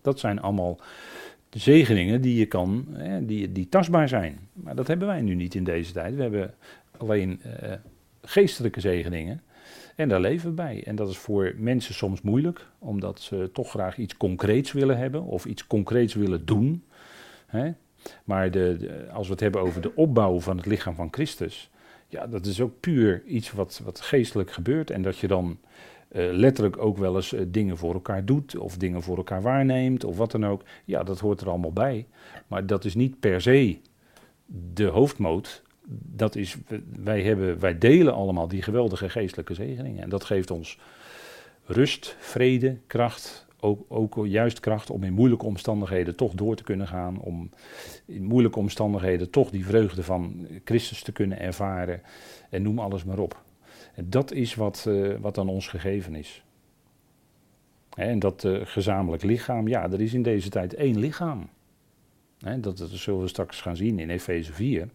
Dat 0.02 0.18
zijn 0.18 0.40
allemaal 0.40 0.78
zegeningen 1.50 2.20
die 2.20 2.38
je 2.38 2.46
kan, 2.46 2.86
hè, 2.92 3.26
die, 3.26 3.52
die 3.52 3.68
tastbaar 3.68 4.08
zijn. 4.08 4.38
Maar 4.52 4.74
dat 4.74 4.86
hebben 4.86 5.08
wij 5.08 5.20
nu 5.20 5.34
niet 5.34 5.54
in 5.54 5.64
deze 5.64 5.92
tijd. 5.92 6.14
We 6.14 6.22
hebben 6.22 6.54
alleen 6.96 7.40
uh, 7.46 7.72
geestelijke 8.22 8.80
zegeningen. 8.80 9.40
En 9.96 10.08
daar 10.08 10.20
leven 10.20 10.48
we 10.48 10.54
bij. 10.54 10.82
En 10.84 10.96
dat 10.96 11.08
is 11.08 11.16
voor 11.16 11.54
mensen 11.56 11.94
soms 11.94 12.20
moeilijk, 12.20 12.66
omdat 12.78 13.20
ze 13.20 13.50
toch 13.52 13.70
graag 13.70 13.96
iets 13.96 14.16
concreets 14.16 14.72
willen 14.72 14.98
hebben 14.98 15.22
of 15.22 15.44
iets 15.44 15.66
concreets 15.66 16.14
willen 16.14 16.46
doen. 16.46 16.84
Hè? 17.46 17.72
Maar 18.24 18.50
de, 18.50 19.06
als 19.12 19.26
we 19.26 19.32
het 19.32 19.42
hebben 19.42 19.60
over 19.60 19.80
de 19.80 19.94
opbouw 19.94 20.40
van 20.40 20.56
het 20.56 20.66
lichaam 20.66 20.94
van 20.94 21.08
Christus, 21.10 21.70
ja, 22.08 22.26
dat 22.26 22.46
is 22.46 22.60
ook 22.60 22.80
puur 22.80 23.22
iets 23.26 23.52
wat, 23.52 23.80
wat 23.84 24.00
geestelijk 24.00 24.52
gebeurt. 24.52 24.90
En 24.90 25.02
dat 25.02 25.18
je 25.18 25.26
dan 25.26 25.58
uh, 26.16 26.32
letterlijk 26.32 26.78
ook 26.78 26.98
wel 26.98 27.16
eens 27.16 27.32
uh, 27.32 27.40
dingen 27.48 27.76
voor 27.76 27.94
elkaar 27.94 28.24
doet, 28.24 28.56
of 28.56 28.76
dingen 28.76 29.02
voor 29.02 29.16
elkaar 29.16 29.42
waarneemt, 29.42 30.04
of 30.04 30.16
wat 30.16 30.30
dan 30.30 30.46
ook. 30.46 30.62
Ja, 30.84 31.02
dat 31.02 31.20
hoort 31.20 31.40
er 31.40 31.48
allemaal 31.48 31.72
bij. 31.72 32.06
Maar 32.46 32.66
dat 32.66 32.84
is 32.84 32.94
niet 32.94 33.20
per 33.20 33.40
se 33.40 33.78
de 34.74 34.84
hoofdmoot 34.84 35.64
dat 35.88 36.36
is, 36.36 36.56
wij, 37.02 37.22
hebben, 37.22 37.60
wij 37.60 37.78
delen 37.78 38.14
allemaal 38.14 38.48
die 38.48 38.62
geweldige 38.62 39.08
geestelijke 39.08 39.54
zegeningen. 39.54 40.02
En 40.02 40.08
dat 40.08 40.24
geeft 40.24 40.50
ons 40.50 40.78
rust, 41.64 42.16
vrede, 42.18 42.78
kracht. 42.86 43.46
Ook, 43.60 43.84
ook 43.88 44.26
juist 44.26 44.60
kracht 44.60 44.90
om 44.90 45.02
in 45.02 45.12
moeilijke 45.12 45.46
omstandigheden 45.46 46.16
toch 46.16 46.32
door 46.32 46.56
te 46.56 46.62
kunnen 46.62 46.86
gaan. 46.86 47.18
Om 47.20 47.50
in 48.04 48.24
moeilijke 48.24 48.58
omstandigheden 48.58 49.30
toch 49.30 49.50
die 49.50 49.66
vreugde 49.66 50.02
van 50.02 50.46
Christus 50.64 51.02
te 51.02 51.12
kunnen 51.12 51.40
ervaren. 51.40 52.02
En 52.50 52.62
noem 52.62 52.78
alles 52.78 53.04
maar 53.04 53.18
op. 53.18 53.44
Dat 54.04 54.32
is 54.32 54.54
wat, 54.54 54.84
uh, 54.88 55.16
wat 55.20 55.38
aan 55.38 55.48
ons 55.48 55.68
gegeven 55.68 56.14
is. 56.14 56.44
en 57.94 58.18
dat 58.18 58.44
uh, 58.44 58.60
gezamenlijk 58.64 59.22
lichaam, 59.22 59.68
ja, 59.68 59.90
er 59.90 60.00
is 60.00 60.14
in 60.14 60.22
deze 60.22 60.48
tijd 60.48 60.74
één 60.74 60.98
lichaam. 60.98 61.48
dat, 62.38 62.78
dat 62.78 62.88
zullen 62.90 63.20
we 63.20 63.28
straks 63.28 63.60
gaan 63.60 63.76
zien 63.76 63.98
in 63.98 64.10
Efeze 64.10 64.52
4 64.52 64.88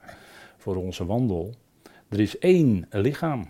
voor 0.57 0.75
onze 0.75 1.05
wandel. 1.05 1.53
Er 2.09 2.19
is 2.19 2.37
één 2.37 2.85
lichaam. 2.89 3.47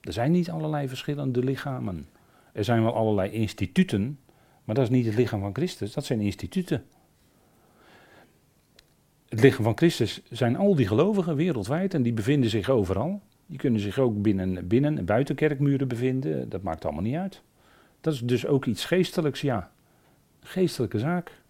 Er 0.00 0.12
zijn 0.12 0.32
niet 0.32 0.50
allerlei 0.50 0.88
verschillende 0.88 1.44
lichamen. 1.44 2.08
er 2.52 2.64
zijn 2.64 2.82
wel 2.82 2.94
allerlei 2.94 3.30
instituten, 3.30 4.18
maar 4.64 4.74
dat 4.74 4.84
is 4.84 4.90
niet 4.90 5.06
het 5.06 5.14
lichaam 5.14 5.40
van 5.40 5.54
Christus, 5.54 5.92
dat 5.92 6.04
zijn 6.04 6.20
instituten. 6.20 6.84
Het 9.28 9.40
lichaam 9.40 9.64
van 9.64 9.76
Christus 9.76 10.22
zijn 10.30 10.56
al 10.56 10.74
die 10.74 10.86
gelovigen 10.86 11.36
wereldwijd 11.36 11.94
en 11.94 12.02
die 12.02 12.12
bevinden 12.12 12.50
zich 12.50 12.68
overal. 12.68 13.20
Die 13.46 13.58
kunnen 13.58 13.80
zich 13.80 13.98
ook 13.98 14.22
binnen, 14.22 14.66
binnen 14.66 14.98
en 14.98 15.04
buiten 15.04 15.34
kerkmuren 15.34 15.88
bevinden, 15.88 16.48
dat 16.48 16.62
maakt 16.62 16.84
allemaal 16.84 17.02
niet 17.02 17.16
uit. 17.16 17.42
Dat 18.00 18.14
is 18.14 18.20
dus 18.20 18.46
ook 18.46 18.64
iets 18.64 18.84
geestelijks, 18.84 19.40
ja. 19.40 19.70
Geestelijke 20.40 20.98
zaak. 20.98 21.42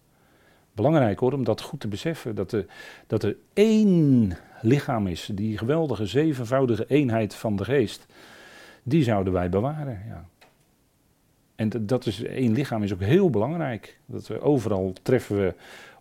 Belangrijk 0.71 1.19
hoor, 1.19 1.33
om 1.33 1.43
dat 1.43 1.61
goed 1.61 1.79
te 1.79 1.87
beseffen, 1.87 2.35
dat 2.35 2.51
er, 2.51 2.65
dat 3.07 3.23
er 3.23 3.35
één 3.53 4.37
lichaam 4.61 5.07
is, 5.07 5.29
die 5.33 5.57
geweldige 5.57 6.05
zevenvoudige 6.05 6.85
eenheid 6.87 7.35
van 7.35 7.55
de 7.55 7.63
geest, 7.63 8.05
die 8.83 9.03
zouden 9.03 9.33
wij 9.33 9.49
bewaren. 9.49 10.01
Ja. 10.07 10.25
En 11.55 11.69
dat 11.85 12.05
is, 12.05 12.23
één 12.23 12.53
lichaam 12.53 12.83
is 12.83 12.93
ook 12.93 13.01
heel 13.01 13.29
belangrijk. 13.29 13.99
Dat 14.05 14.27
we 14.27 14.41
overal 14.41 14.93
treffen 15.01 15.37
we, 15.37 15.53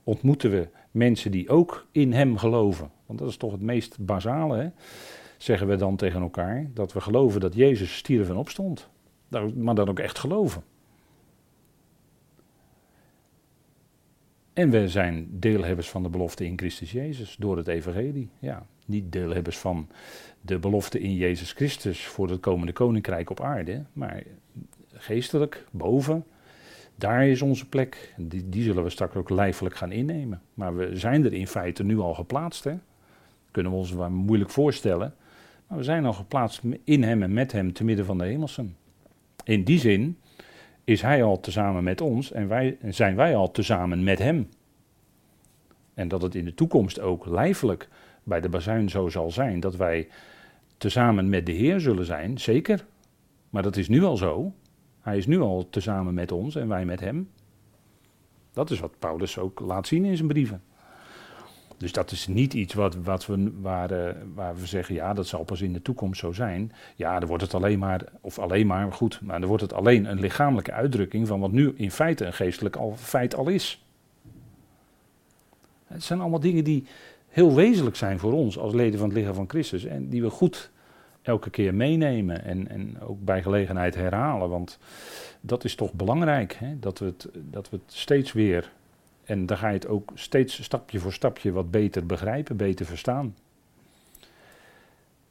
ontmoeten 0.04 0.50
we 0.50 0.68
mensen 0.90 1.30
die 1.30 1.48
ook 1.48 1.86
in 1.90 2.12
hem 2.12 2.36
geloven. 2.36 2.90
Want 3.06 3.18
dat 3.18 3.28
is 3.28 3.36
toch 3.36 3.52
het 3.52 3.60
meest 3.60 3.96
basale, 3.98 4.56
hè? 4.56 4.68
Zeggen 5.44 5.66
we 5.66 5.76
dan 5.76 5.96
tegen 5.96 6.20
elkaar. 6.20 6.66
Dat 6.74 6.92
we 6.92 7.00
geloven 7.00 7.40
dat 7.40 7.54
Jezus 7.54 7.96
stierf 7.96 8.28
en 8.28 8.36
opstond. 8.36 8.88
Maar 9.54 9.74
dan 9.74 9.88
ook 9.88 9.98
echt 9.98 10.18
geloven. 10.18 10.62
En 14.52 14.70
we 14.70 14.88
zijn 14.88 15.28
deelhebbers 15.30 15.90
van 15.90 16.02
de 16.02 16.08
belofte 16.08 16.44
in 16.44 16.58
Christus 16.58 16.92
Jezus 16.92 17.36
door 17.38 17.56
het 17.56 17.68
evangelie. 17.68 18.30
Ja, 18.38 18.66
niet 18.86 19.12
deelhebbers 19.12 19.58
van 19.58 19.88
de 20.40 20.58
belofte 20.58 21.00
in 21.00 21.14
Jezus 21.14 21.52
Christus 21.52 22.06
voor 22.06 22.28
het 22.28 22.40
komende 22.40 22.72
koninkrijk 22.72 23.30
op 23.30 23.40
aarde, 23.40 23.84
maar 23.92 24.22
geestelijk, 24.92 25.66
boven. 25.70 26.24
Daar 26.96 27.26
is 27.26 27.42
onze 27.42 27.68
plek. 27.68 28.14
Die, 28.16 28.48
die 28.48 28.62
zullen 28.62 28.82
we 28.82 28.90
straks 28.90 29.16
ook 29.16 29.30
lijfelijk 29.30 29.76
gaan 29.76 29.92
innemen. 29.92 30.42
Maar 30.54 30.76
we 30.76 30.96
zijn 30.96 31.24
er 31.24 31.32
in 31.32 31.46
feite 31.46 31.84
nu 31.84 31.98
al 31.98 32.14
geplaatst. 32.14 32.64
Hè? 32.64 32.74
Kunnen 33.50 33.72
we 33.72 33.78
ons 33.78 33.92
wel 33.92 34.10
moeilijk 34.10 34.50
voorstellen. 34.50 35.14
Maar 35.74 35.82
we 35.82 35.88
zijn 35.88 36.06
al 36.06 36.12
geplaatst 36.12 36.62
in 36.84 37.02
hem 37.02 37.22
en 37.22 37.32
met 37.32 37.52
hem 37.52 37.72
te 37.72 37.84
midden 37.84 38.04
van 38.04 38.18
de 38.18 38.24
hemelsen. 38.24 38.76
In 39.44 39.64
die 39.64 39.78
zin 39.78 40.18
is 40.84 41.02
hij 41.02 41.22
al 41.22 41.40
tezamen 41.40 41.84
met 41.84 42.00
ons 42.00 42.32
en 42.32 42.48
wij, 42.48 42.78
zijn 42.88 43.16
wij 43.16 43.36
al 43.36 43.50
tezamen 43.50 44.04
met 44.04 44.18
hem. 44.18 44.48
En 45.94 46.08
dat 46.08 46.22
het 46.22 46.34
in 46.34 46.44
de 46.44 46.54
toekomst 46.54 47.00
ook 47.00 47.26
lijfelijk 47.26 47.88
bij 48.22 48.40
de 48.40 48.48
bazuin 48.48 48.88
zo 48.88 49.08
zal 49.08 49.30
zijn 49.30 49.60
dat 49.60 49.76
wij 49.76 50.08
tezamen 50.76 51.28
met 51.28 51.46
de 51.46 51.52
Heer 51.52 51.80
zullen 51.80 52.04
zijn, 52.04 52.38
zeker. 52.38 52.86
Maar 53.50 53.62
dat 53.62 53.76
is 53.76 53.88
nu 53.88 54.02
al 54.02 54.16
zo. 54.16 54.52
Hij 55.00 55.16
is 55.16 55.26
nu 55.26 55.40
al 55.40 55.68
tezamen 55.70 56.14
met 56.14 56.32
ons 56.32 56.56
en 56.56 56.68
wij 56.68 56.84
met 56.84 57.00
hem. 57.00 57.30
Dat 58.52 58.70
is 58.70 58.80
wat 58.80 58.98
Paulus 58.98 59.38
ook 59.38 59.60
laat 59.60 59.86
zien 59.86 60.04
in 60.04 60.16
zijn 60.16 60.28
brieven. 60.28 60.62
Dus 61.76 61.92
dat 61.92 62.10
is 62.10 62.26
niet 62.26 62.54
iets 62.54 62.74
wat, 62.74 62.96
wat 62.96 63.26
we, 63.26 63.52
waar, 63.60 63.92
uh, 63.92 64.10
waar 64.34 64.56
we 64.56 64.66
zeggen, 64.66 64.94
ja, 64.94 65.14
dat 65.14 65.26
zal 65.26 65.44
pas 65.44 65.60
in 65.60 65.72
de 65.72 65.82
toekomst 65.82 66.20
zo 66.20 66.32
zijn. 66.32 66.72
Ja, 66.96 67.18
dan 67.18 67.28
wordt 67.28 67.42
het 67.42 67.54
alleen 67.54 67.78
maar, 67.78 68.04
of 68.20 68.38
alleen 68.38 68.66
maar, 68.66 68.92
goed, 68.92 69.20
maar 69.22 69.38
dan 69.40 69.48
wordt 69.48 69.62
het 69.62 69.72
alleen 69.72 70.04
een 70.04 70.20
lichamelijke 70.20 70.72
uitdrukking 70.72 71.26
van 71.26 71.40
wat 71.40 71.52
nu 71.52 71.74
in 71.76 71.90
feite 71.90 72.24
een 72.24 72.32
geestelijk 72.32 72.76
al, 72.76 72.96
feit 72.96 73.34
al 73.34 73.48
is. 73.48 73.84
Het 75.86 76.02
zijn 76.02 76.20
allemaal 76.20 76.40
dingen 76.40 76.64
die 76.64 76.86
heel 77.28 77.54
wezenlijk 77.54 77.96
zijn 77.96 78.18
voor 78.18 78.32
ons 78.32 78.58
als 78.58 78.72
leden 78.72 78.98
van 78.98 79.08
het 79.08 79.18
lichaam 79.18 79.34
van 79.34 79.48
Christus 79.48 79.84
en 79.84 80.08
die 80.08 80.22
we 80.22 80.30
goed 80.30 80.70
elke 81.22 81.50
keer 81.50 81.74
meenemen 81.74 82.44
en, 82.44 82.68
en 82.68 83.00
ook 83.00 83.24
bij 83.24 83.42
gelegenheid 83.42 83.94
herhalen. 83.94 84.48
Want 84.48 84.78
dat 85.40 85.64
is 85.64 85.74
toch 85.74 85.92
belangrijk, 85.92 86.52
hè? 86.52 86.78
Dat, 86.78 86.98
we 86.98 87.04
het, 87.04 87.28
dat 87.32 87.70
we 87.70 87.76
het 87.76 87.94
steeds 87.94 88.32
weer 88.32 88.72
en 89.24 89.46
dan 89.46 89.56
ga 89.56 89.68
je 89.68 89.74
het 89.74 89.86
ook 89.86 90.10
steeds 90.14 90.62
stapje 90.62 90.98
voor 90.98 91.12
stapje 91.12 91.52
wat 91.52 91.70
beter 91.70 92.06
begrijpen, 92.06 92.56
beter 92.56 92.86
verstaan. 92.86 93.34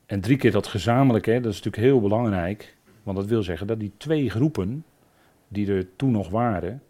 En 0.05 0.21
drie 0.21 0.37
keer 0.37 0.51
dat 0.51 0.67
gezamenlijk, 0.67 1.25
hè, 1.25 1.39
dat 1.41 1.51
is 1.51 1.61
natuurlijk 1.61 1.83
heel 1.83 2.01
belangrijk. 2.01 2.75
Want 3.03 3.17
dat 3.17 3.25
wil 3.25 3.43
zeggen 3.43 3.67
dat 3.67 3.79
die 3.79 3.91
twee 3.97 4.29
groepen, 4.29 4.85
die 5.47 5.67
er 5.67 5.95
toen 5.95 6.11
nog 6.11 6.29
waren, 6.29 6.81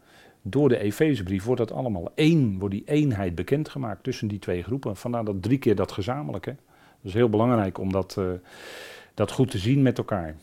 door 0.42 0.70
de 0.70 0.78
Efezebrief 0.78 1.44
wordt 1.44 1.62
dat 1.62 1.72
allemaal 1.72 2.12
één, 2.16 2.60
wordt 2.60 2.74
die 2.74 2.84
eenheid 2.86 3.36
bekendgemaakt 3.36 4.04
tussen 4.04 4.28
die 4.28 4.40
twee 4.40 4.64
groepen. 4.64 4.96
Vandaar 4.96 5.26
dat 5.26 5.42
drie 5.42 5.58
keer 5.58 5.76
dat 5.76 5.92
gezamenlijke. 5.92 6.56
Dat 7.02 7.12
is 7.12 7.14
heel 7.14 7.30
belangrijk 7.30 7.78
om 7.78 7.92
dat, 7.92 8.16
uh, 8.20 8.32
dat 9.14 9.32
goed 9.32 9.52
te 9.52 9.58
zien 9.58 9.82
met 9.82 9.98
elkaar. 9.98 10.36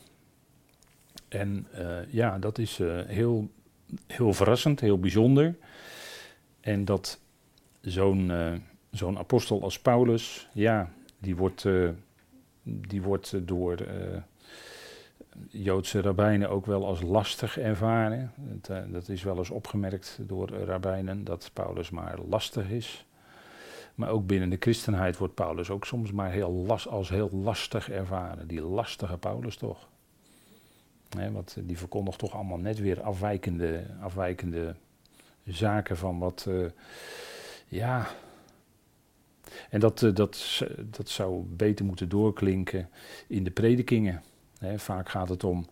En 1.28 1.66
uh, 1.78 1.96
ja, 2.08 2.38
dat 2.38 2.58
is 2.58 2.78
uh, 2.78 3.00
heel, 3.06 3.50
heel 4.06 4.32
verrassend, 4.32 4.80
heel 4.80 4.98
bijzonder. 4.98 5.54
En 6.60 6.84
dat 6.84 7.20
zo'n 7.80 8.30
uh, 8.30 8.52
zo'n 8.90 9.18
apostel 9.18 9.62
als 9.62 9.78
Paulus, 9.78 10.48
ja, 10.52 10.90
die 11.18 11.36
wordt, 11.36 11.64
uh, 11.64 11.90
die 12.62 13.02
wordt 13.02 13.48
door 13.48 13.80
uh, 13.80 13.86
Joodse 15.48 16.00
rabbijnen 16.00 16.50
ook 16.50 16.66
wel 16.66 16.86
als 16.86 17.02
lastig 17.02 17.58
ervaren. 17.58 18.32
Dat, 18.36 18.92
dat 18.92 19.08
is 19.08 19.22
wel 19.22 19.38
eens 19.38 19.50
opgemerkt 19.50 20.18
door 20.26 20.48
rabbijnen, 20.48 21.24
dat 21.24 21.50
Paulus 21.52 21.90
maar 21.90 22.18
lastig 22.28 22.68
is. 22.70 23.04
Maar 23.94 24.08
ook 24.08 24.26
binnen 24.26 24.50
de 24.50 24.56
christenheid 24.60 25.16
wordt 25.16 25.34
Paulus 25.34 25.70
ook 25.70 25.84
soms 25.84 26.12
maar 26.12 26.30
heel 26.30 26.78
als 26.88 27.08
heel 27.08 27.30
lastig 27.32 27.90
ervaren. 27.90 28.48
Die 28.48 28.62
lastige 28.62 29.18
Paulus 29.18 29.56
toch. 29.56 29.88
Want 31.32 31.56
die 31.62 31.78
verkondigt 31.78 32.18
toch 32.18 32.34
allemaal 32.34 32.58
net 32.58 32.78
weer 32.78 33.02
afwijkende, 33.02 33.86
afwijkende 34.00 34.74
zaken 35.44 35.96
van 35.96 36.18
wat, 36.18 36.46
uh, 36.48 36.66
ja. 37.68 38.06
En 39.70 39.80
dat, 39.80 40.02
uh, 40.02 40.14
dat, 40.14 40.62
dat 40.90 41.08
zou 41.08 41.42
beter 41.48 41.84
moeten 41.84 42.08
doorklinken 42.08 42.88
in 43.26 43.44
de 43.44 43.50
predikingen. 43.50 44.22
Hè, 44.58 44.78
vaak 44.78 45.08
gaat 45.08 45.28
het 45.28 45.44
om, 45.44 45.66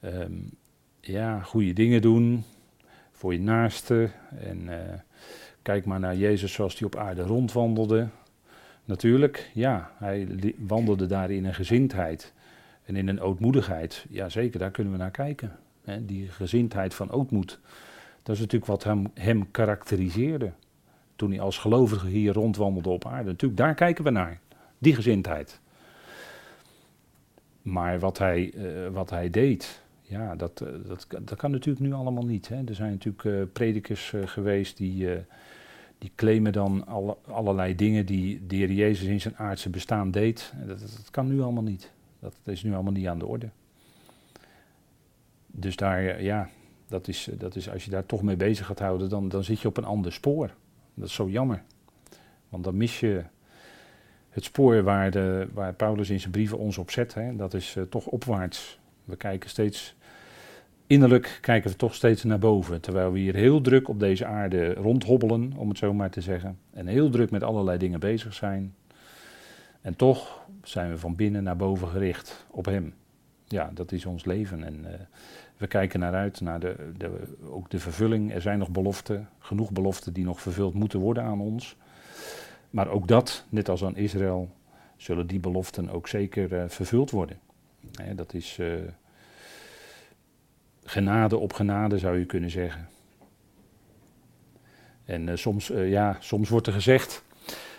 um, 0.00 0.50
ja, 1.00 1.40
goede 1.40 1.72
dingen 1.72 2.02
doen 2.02 2.44
voor 3.12 3.32
je 3.32 3.40
naaste. 3.40 4.10
En 4.38 4.62
uh, 4.62 4.78
kijk 5.62 5.84
maar 5.84 6.00
naar 6.00 6.16
Jezus 6.16 6.52
zoals 6.52 6.78
hij 6.78 6.86
op 6.86 6.96
aarde 6.96 7.22
rondwandelde. 7.22 8.08
Natuurlijk, 8.84 9.50
ja, 9.54 9.90
hij 9.98 10.28
wandelde 10.58 11.06
daar 11.06 11.30
in 11.30 11.44
een 11.44 11.54
gezindheid 11.54 12.32
en 12.84 12.96
in 12.96 13.08
een 13.08 13.20
ootmoedigheid. 13.20 14.06
Ja, 14.10 14.28
zeker, 14.28 14.58
daar 14.58 14.70
kunnen 14.70 14.92
we 14.92 14.98
naar 14.98 15.10
kijken. 15.10 15.56
Die 16.00 16.28
gezindheid 16.28 16.94
van 16.94 17.10
ootmoed. 17.10 17.58
Dat 18.26 18.34
is 18.34 18.40
natuurlijk 18.40 18.70
wat 18.70 18.84
hem, 18.84 19.10
hem 19.14 19.50
karakteriseerde. 19.50 20.52
Toen 21.16 21.30
hij 21.30 21.40
als 21.40 21.58
gelovige 21.58 22.06
hier 22.06 22.32
rondwandelde 22.32 22.88
op 22.88 23.06
aarde. 23.06 23.30
Natuurlijk, 23.30 23.60
daar 23.60 23.74
kijken 23.74 24.04
we 24.04 24.10
naar. 24.10 24.40
Die 24.78 24.94
gezindheid. 24.94 25.60
Maar 27.62 27.98
wat 27.98 28.18
hij, 28.18 28.52
uh, 28.54 28.88
wat 28.88 29.10
hij 29.10 29.30
deed, 29.30 29.82
ja, 30.02 30.36
dat, 30.36 30.60
uh, 30.60 30.68
dat, 30.86 31.06
dat 31.20 31.38
kan 31.38 31.50
natuurlijk 31.50 31.86
nu 31.86 31.92
allemaal 31.92 32.24
niet. 32.24 32.48
Hè. 32.48 32.64
Er 32.64 32.74
zijn 32.74 32.90
natuurlijk 32.90 33.24
uh, 33.24 33.42
predikers 33.52 34.12
geweest 34.24 34.76
die, 34.76 35.08
die 35.98 36.12
claimen 36.14 36.52
dan 36.52 36.86
alle, 36.86 37.16
allerlei 37.26 37.74
dingen 37.74 38.06
die 38.06 38.46
de 38.46 38.74
Jezus 38.74 39.08
in 39.08 39.20
zijn 39.20 39.36
aardse 39.36 39.70
bestaan 39.70 40.10
deed. 40.10 40.52
Dat, 40.66 40.80
dat, 40.80 40.80
dat, 40.96 41.10
kan 41.10 41.26
nu 41.26 41.40
allemaal 41.40 41.62
niet. 41.62 41.92
Dat 42.20 42.34
is 42.44 42.62
nu 42.62 42.74
allemaal 42.74 42.92
niet 42.92 43.06
aan 43.06 43.18
de 43.18 43.26
orde. 43.26 43.48
Dus 45.46 45.76
daar, 45.76 46.22
ja, 46.22 46.48
dat 46.88 47.08
is, 47.08 47.28
eh, 47.28 47.38
dat 47.38 47.56
is, 47.56 47.70
als 47.70 47.84
je 47.84 47.90
daar 47.90 48.06
toch 48.06 48.22
mee 48.22 48.36
bezig 48.36 48.66
gaat 48.66 48.78
houden, 48.78 49.08
dan, 49.08 49.28
dan 49.28 49.44
zit 49.44 49.60
je 49.60 49.68
op 49.68 49.76
een 49.76 49.84
ander 49.84 50.12
spoor. 50.12 50.50
Dat 50.94 51.08
is 51.08 51.14
zo 51.14 51.28
jammer. 51.28 51.62
Want 52.48 52.64
dan 52.64 52.76
mis 52.76 53.00
je 53.00 53.24
het 54.28 54.44
spoor 54.44 54.82
waar, 54.82 55.10
de, 55.10 55.48
waar 55.52 55.74
Paulus 55.74 56.10
in 56.10 56.20
zijn 56.20 56.32
brieven 56.32 56.58
ons 56.58 56.78
op 56.78 56.90
zet. 56.90 57.14
Hè. 57.14 57.36
Dat 57.36 57.54
is 57.54 57.74
uh, 57.76 57.84
toch 57.84 58.06
opwaarts. 58.06 58.78
We 59.04 59.16
kijken 59.16 59.50
steeds, 59.50 59.94
innerlijk 60.86 61.38
kijken 61.40 61.70
we 61.70 61.76
toch 61.76 61.94
steeds 61.94 62.24
naar 62.24 62.38
boven. 62.38 62.80
Terwijl 62.80 63.12
we 63.12 63.18
hier 63.18 63.34
heel 63.34 63.60
druk 63.60 63.88
op 63.88 64.00
deze 64.00 64.26
aarde 64.26 64.74
rondhobbelen, 64.74 65.52
om 65.56 65.68
het 65.68 65.78
zo 65.78 65.94
maar 65.94 66.10
te 66.10 66.20
zeggen. 66.20 66.58
En 66.72 66.86
heel 66.86 67.10
druk 67.10 67.30
met 67.30 67.42
allerlei 67.42 67.78
dingen 67.78 68.00
bezig 68.00 68.34
zijn. 68.34 68.74
En 69.80 69.96
toch 69.96 70.46
zijn 70.62 70.90
we 70.90 70.98
van 70.98 71.14
binnen 71.14 71.42
naar 71.42 71.56
boven 71.56 71.88
gericht 71.88 72.46
op 72.50 72.64
Hem. 72.64 72.94
Ja, 73.48 73.70
dat 73.74 73.92
is 73.92 74.06
ons 74.06 74.24
leven. 74.24 74.64
En 74.64 74.84
uh, 74.84 74.90
we 75.56 75.66
kijken 75.66 76.00
naar 76.00 76.14
uit, 76.14 76.40
naar 76.40 76.60
de, 76.60 76.92
de, 76.96 77.10
ook 77.50 77.70
de 77.70 77.78
vervulling. 77.78 78.32
Er 78.32 78.40
zijn 78.40 78.58
nog 78.58 78.70
beloften, 78.70 79.28
genoeg 79.38 79.70
beloften 79.70 80.12
die 80.12 80.24
nog 80.24 80.40
vervuld 80.40 80.74
moeten 80.74 81.00
worden 81.00 81.22
aan 81.22 81.40
ons. 81.40 81.76
Maar 82.70 82.88
ook 82.88 83.08
dat, 83.08 83.44
net 83.48 83.68
als 83.68 83.84
aan 83.84 83.96
Israël, 83.96 84.50
zullen 84.96 85.26
die 85.26 85.40
beloften 85.40 85.90
ook 85.90 86.08
zeker 86.08 86.52
uh, 86.52 86.64
vervuld 86.68 87.10
worden. 87.10 87.38
dat 88.14 88.34
is 88.34 88.58
uh, 88.58 88.74
genade 90.84 91.36
op 91.36 91.52
genade, 91.52 91.98
zou 91.98 92.18
je 92.18 92.24
kunnen 92.24 92.50
zeggen. 92.50 92.88
En 95.04 95.38
soms, 95.38 95.66
ja, 95.66 96.16
soms 96.20 96.48
wordt 96.48 96.66
er 96.66 96.72
gezegd 96.72 97.24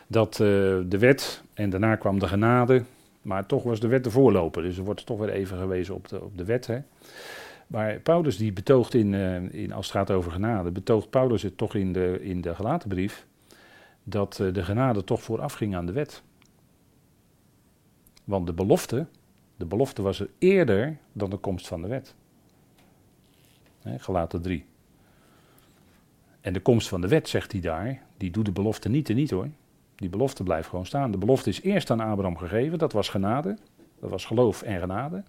dat 0.07 0.33
de 0.33 0.97
wet 0.99 1.43
en 1.53 1.69
daarna 1.69 1.95
kwam 1.95 2.19
de 2.19 2.27
genade, 2.27 2.83
maar 3.27 3.45
toch 3.45 3.63
was 3.63 3.79
de 3.79 3.87
wet 3.87 4.03
de 4.03 4.11
voorloper. 4.11 4.61
Dus 4.61 4.77
er 4.77 4.83
wordt 4.83 5.05
toch 5.05 5.19
weer 5.19 5.29
even 5.29 5.57
gewezen 5.57 5.95
op 5.95 6.07
de, 6.07 6.21
op 6.23 6.37
de 6.37 6.45
wet. 6.45 6.67
Hè. 6.67 6.79
Maar 7.67 7.99
Paulus 7.99 8.37
die 8.37 8.53
betoogt 8.53 8.93
in, 8.93 9.13
uh, 9.13 9.53
in, 9.53 9.71
als 9.71 9.85
het 9.85 9.95
gaat 9.95 10.11
over 10.11 10.31
genade, 10.31 10.71
betoogt 10.71 11.09
Paulus 11.09 11.41
het 11.41 11.57
toch 11.57 11.75
in 11.75 11.93
de, 11.93 12.19
in 12.21 12.41
de 12.41 12.55
gelaten 12.55 12.89
brief, 12.89 13.25
dat 14.03 14.39
uh, 14.41 14.53
de 14.53 14.63
genade 14.63 15.03
toch 15.03 15.21
vooraf 15.21 15.53
ging 15.53 15.75
aan 15.75 15.85
de 15.85 15.91
wet. 15.91 16.23
Want 18.23 18.47
de 18.47 18.53
belofte, 18.53 19.05
de 19.57 19.65
belofte 19.65 20.01
was 20.01 20.19
er 20.19 20.29
eerder 20.37 20.97
dan 21.11 21.29
de 21.29 21.37
komst 21.37 21.67
van 21.67 21.81
de 21.81 21.87
wet. 21.87 22.15
Gelaten 23.97 24.41
3. 24.41 24.65
En 26.41 26.53
de 26.53 26.59
komst 26.59 26.87
van 26.87 27.01
de 27.01 27.07
wet, 27.07 27.29
zegt 27.29 27.51
hij 27.51 27.61
daar, 27.61 28.01
die 28.17 28.31
doet 28.31 28.45
de 28.45 28.51
belofte 28.51 28.89
niet 28.89 29.09
en 29.09 29.15
niet 29.15 29.31
hoor. 29.31 29.49
Die 29.97 30.09
belofte 30.09 30.43
blijft 30.43 30.69
gewoon 30.69 30.85
staan. 30.85 31.11
De 31.11 31.17
belofte 31.17 31.49
is 31.49 31.61
eerst 31.61 31.89
aan 31.89 31.99
Abraham 31.99 32.37
gegeven, 32.37 32.77
dat 32.77 32.93
was 32.93 33.09
genade. 33.09 33.57
Dat 33.99 34.09
was 34.09 34.25
geloof 34.25 34.61
en 34.61 34.79
genade. 34.79 35.23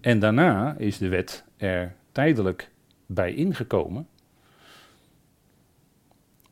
En 0.00 0.18
daarna 0.18 0.74
is 0.76 0.98
de 0.98 1.08
wet 1.08 1.44
er 1.56 1.94
tijdelijk 2.12 2.70
bij 3.06 3.34
ingekomen. 3.34 4.08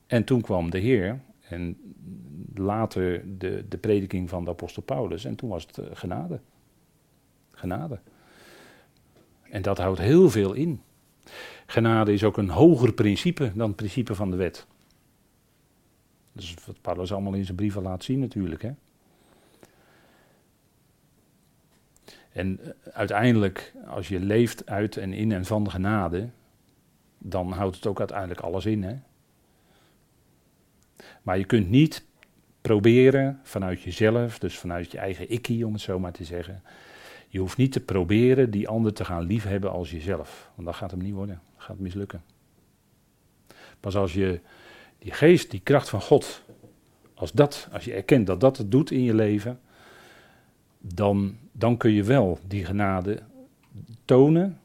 En 0.06 0.24
toen 0.24 0.40
kwam 0.40 0.70
de 0.70 0.78
Heer 0.78 1.20
en 1.48 1.78
later 2.54 3.38
de, 3.38 3.64
de 3.68 3.78
prediking 3.78 4.28
van 4.28 4.44
de 4.44 4.50
apostel 4.50 4.82
Paulus 4.82 5.24
en 5.24 5.36
toen 5.36 5.48
was 5.48 5.66
het 5.66 5.78
eh, 5.78 5.86
genade. 5.92 6.40
Genade. 7.50 7.98
En 9.50 9.62
dat 9.62 9.78
houdt 9.78 9.98
heel 9.98 10.30
veel 10.30 10.52
in. 10.52 10.80
Genade 11.66 12.12
is 12.12 12.24
ook 12.24 12.36
een 12.36 12.48
hoger 12.48 12.92
principe 12.92 13.52
dan 13.54 13.66
het 13.66 13.76
principe 13.76 14.14
van 14.14 14.30
de 14.30 14.36
wet. 14.36 14.66
Dat 16.36 16.44
is 16.44 16.54
wat 16.66 16.80
Paulus 16.80 17.12
allemaal 17.12 17.32
in 17.32 17.44
zijn 17.44 17.56
brieven 17.56 17.82
laat 17.82 18.04
zien 18.04 18.18
natuurlijk. 18.18 18.62
Hè? 18.62 18.70
En 22.32 22.60
eh, 22.60 22.70
uiteindelijk, 22.92 23.72
als 23.86 24.08
je 24.08 24.20
leeft 24.20 24.66
uit 24.66 24.96
en 24.96 25.12
in 25.12 25.32
en 25.32 25.44
van 25.44 25.70
genade, 25.70 26.28
dan 27.18 27.52
houdt 27.52 27.76
het 27.76 27.86
ook 27.86 27.98
uiteindelijk 27.98 28.40
alles 28.40 28.66
in. 28.66 28.82
Hè? 28.82 28.96
Maar 31.22 31.38
je 31.38 31.44
kunt 31.44 31.70
niet 31.70 32.04
proberen 32.60 33.40
vanuit 33.42 33.82
jezelf, 33.82 34.38
dus 34.38 34.58
vanuit 34.58 34.92
je 34.92 34.98
eigen 34.98 35.30
ikkie 35.32 35.66
om 35.66 35.72
het 35.72 35.82
zo 35.82 35.98
maar 35.98 36.12
te 36.12 36.24
zeggen. 36.24 36.62
Je 37.28 37.38
hoeft 37.38 37.56
niet 37.56 37.72
te 37.72 37.80
proberen 37.80 38.50
die 38.50 38.68
ander 38.68 38.92
te 38.92 39.04
gaan 39.04 39.26
liefhebben 39.26 39.70
als 39.70 39.90
jezelf. 39.90 40.50
Want 40.54 40.66
dat 40.66 40.76
gaat 40.76 40.90
hem 40.90 41.00
niet 41.00 41.14
worden. 41.14 41.40
Dat 41.54 41.64
gaat 41.64 41.78
mislukken. 41.78 42.22
Pas 43.80 43.96
als 43.96 44.12
je 44.12 44.40
die 45.06 45.14
geest, 45.14 45.50
die 45.50 45.60
kracht 45.60 45.88
van 45.88 46.00
God, 46.00 46.42
als, 47.14 47.32
dat, 47.32 47.68
als 47.72 47.84
je 47.84 47.92
erkent 47.92 48.26
dat 48.26 48.40
dat 48.40 48.56
het 48.56 48.70
doet 48.70 48.90
in 48.90 49.02
je 49.02 49.14
leven, 49.14 49.60
dan, 50.78 51.36
dan 51.52 51.76
kun 51.76 51.92
je 51.92 52.02
wel 52.02 52.38
die 52.46 52.64
genade 52.64 53.22
tonen. 54.04 54.60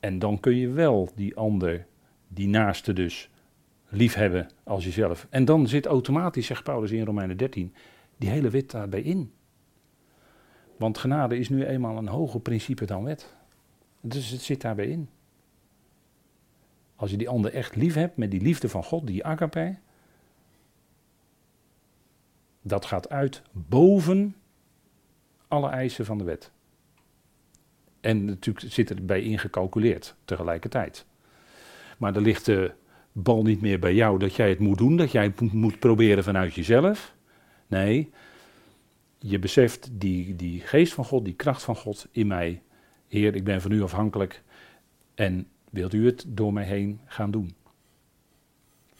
En 0.00 0.18
dan 0.18 0.40
kun 0.40 0.56
je 0.56 0.68
wel 0.68 1.08
die 1.14 1.36
ander, 1.36 1.86
die 2.28 2.48
naaste 2.48 2.92
dus, 2.92 3.30
liefhebben 3.88 4.48
als 4.64 4.84
jezelf. 4.84 5.26
En 5.30 5.44
dan 5.44 5.68
zit 5.68 5.86
automatisch, 5.86 6.46
zegt 6.46 6.62
Paulus 6.62 6.90
in 6.90 7.04
Romeinen 7.04 7.36
13, 7.36 7.74
die 8.16 8.28
hele 8.28 8.50
wet 8.50 8.70
daarbij 8.70 9.02
in. 9.02 9.32
Want 10.76 10.98
genade 10.98 11.38
is 11.38 11.48
nu 11.48 11.64
eenmaal 11.64 11.96
een 11.96 12.08
hoger 12.08 12.40
principe 12.40 12.84
dan 12.84 13.04
wet. 13.04 13.36
Dus 14.00 14.30
het 14.30 14.40
zit 14.40 14.60
daarbij 14.60 14.86
in. 14.86 15.08
Als 16.96 17.10
je 17.10 17.16
die 17.16 17.28
ander 17.28 17.52
echt 17.52 17.76
lief 17.76 17.94
hebt 17.94 18.16
met 18.16 18.30
die 18.30 18.40
liefde 18.40 18.68
van 18.68 18.84
God, 18.84 19.06
die 19.06 19.24
agape, 19.24 19.76
dat 22.66 22.84
gaat 22.84 23.08
uit 23.08 23.42
boven 23.52 24.36
alle 25.48 25.68
eisen 25.68 26.04
van 26.04 26.18
de 26.18 26.24
wet. 26.24 26.50
En 28.00 28.24
natuurlijk 28.24 28.72
zit 28.72 28.90
erbij 28.90 29.22
ingecalculeerd 29.22 30.14
tegelijkertijd. 30.24 31.06
Maar 31.98 32.14
er 32.14 32.20
ligt 32.20 32.44
de 32.44 32.72
bal 33.12 33.42
niet 33.42 33.60
meer 33.60 33.78
bij 33.78 33.94
jou 33.94 34.18
dat 34.18 34.34
jij 34.34 34.48
het 34.48 34.58
moet 34.58 34.78
doen, 34.78 34.96
dat 34.96 35.12
jij 35.12 35.24
het 35.24 35.40
moet 35.52 35.78
proberen 35.78 36.24
vanuit 36.24 36.54
jezelf. 36.54 37.14
Nee, 37.66 38.10
je 39.18 39.38
beseft 39.38 39.88
die, 39.92 40.36
die 40.36 40.60
geest 40.60 40.92
van 40.92 41.04
God, 41.04 41.24
die 41.24 41.34
kracht 41.34 41.62
van 41.62 41.76
God 41.76 42.08
in 42.10 42.26
mij. 42.26 42.62
Heer, 43.08 43.34
ik 43.34 43.44
ben 43.44 43.60
van 43.60 43.72
u 43.72 43.82
afhankelijk 43.82 44.42
en 45.14 45.48
wilt 45.70 45.92
u 45.92 46.06
het 46.06 46.24
door 46.28 46.52
mij 46.52 46.64
heen 46.64 47.00
gaan 47.04 47.30
doen? 47.30 47.54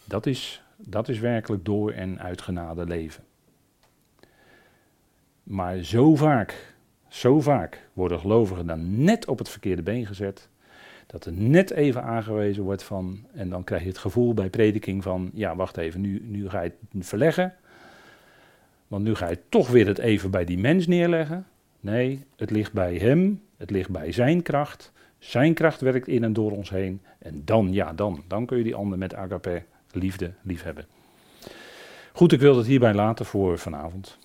Dat 0.05 0.27
is, 0.27 0.62
dat 0.77 1.09
is 1.09 1.19
werkelijk 1.19 1.64
door 1.64 1.93
en 1.93 2.21
uit 2.21 2.41
genade 2.43 2.87
leven. 2.87 3.25
Maar 5.47 5.82
zo 5.82 6.14
vaak, 6.14 6.74
zo 7.09 7.40
vaak 7.40 7.88
worden 7.92 8.20
gelovigen 8.20 8.66
dan 8.66 9.05
net 9.05 9.26
op 9.26 9.38
het 9.38 9.49
verkeerde 9.49 9.82
been 9.82 10.07
gezet. 10.07 10.49
Dat 11.07 11.24
er 11.24 11.32
net 11.32 11.70
even 11.70 12.03
aangewezen 12.03 12.62
wordt 12.62 12.82
van, 12.82 13.24
en 13.32 13.49
dan 13.49 13.64
krijg 13.64 13.82
je 13.82 13.88
het 13.88 13.99
gevoel 13.99 14.34
bij 14.34 14.51
prediking 14.51 15.03
van, 15.03 15.30
ja 15.34 15.57
wacht 15.57 15.76
even, 15.76 16.01
nu, 16.01 16.22
nu 16.24 16.49
ga 16.49 16.62
je 16.62 16.72
het 16.92 17.07
verleggen. 17.07 17.55
Want 18.88 19.05
nu 19.05 19.14
ga 19.14 19.28
je 19.28 19.38
toch 19.49 19.68
weer 19.68 19.86
het 19.86 19.99
even 19.99 20.30
bij 20.30 20.44
die 20.44 20.59
mens 20.59 20.86
neerleggen. 20.86 21.47
Nee, 21.80 22.24
het 22.36 22.51
ligt 22.51 22.72
bij 22.72 22.97
hem, 22.97 23.42
het 23.57 23.70
ligt 23.70 23.90
bij 23.90 24.12
zijn 24.12 24.42
kracht. 24.42 24.92
Zijn 25.18 25.55
kracht 25.55 25.80
werkt 25.80 26.09
in 26.09 26.24
en 26.24 26.32
door 26.32 26.51
ons 26.51 26.70
heen. 26.70 27.01
En 27.18 27.42
dan, 27.44 27.72
ja, 27.72 27.92
dan, 27.92 28.22
dan 28.28 28.47
kun 28.47 28.59
je 28.59 28.64
die 28.64 28.74
ander 28.74 28.99
met 28.99 29.14
agape, 29.14 29.62
liefde, 29.90 30.32
liefhebben. 30.42 30.86
Goed, 32.12 32.32
ik 32.32 32.40
wil 32.40 32.57
het 32.57 32.66
hierbij 32.66 32.94
laten 32.94 33.26
voor 33.26 33.59
vanavond. 33.59 34.18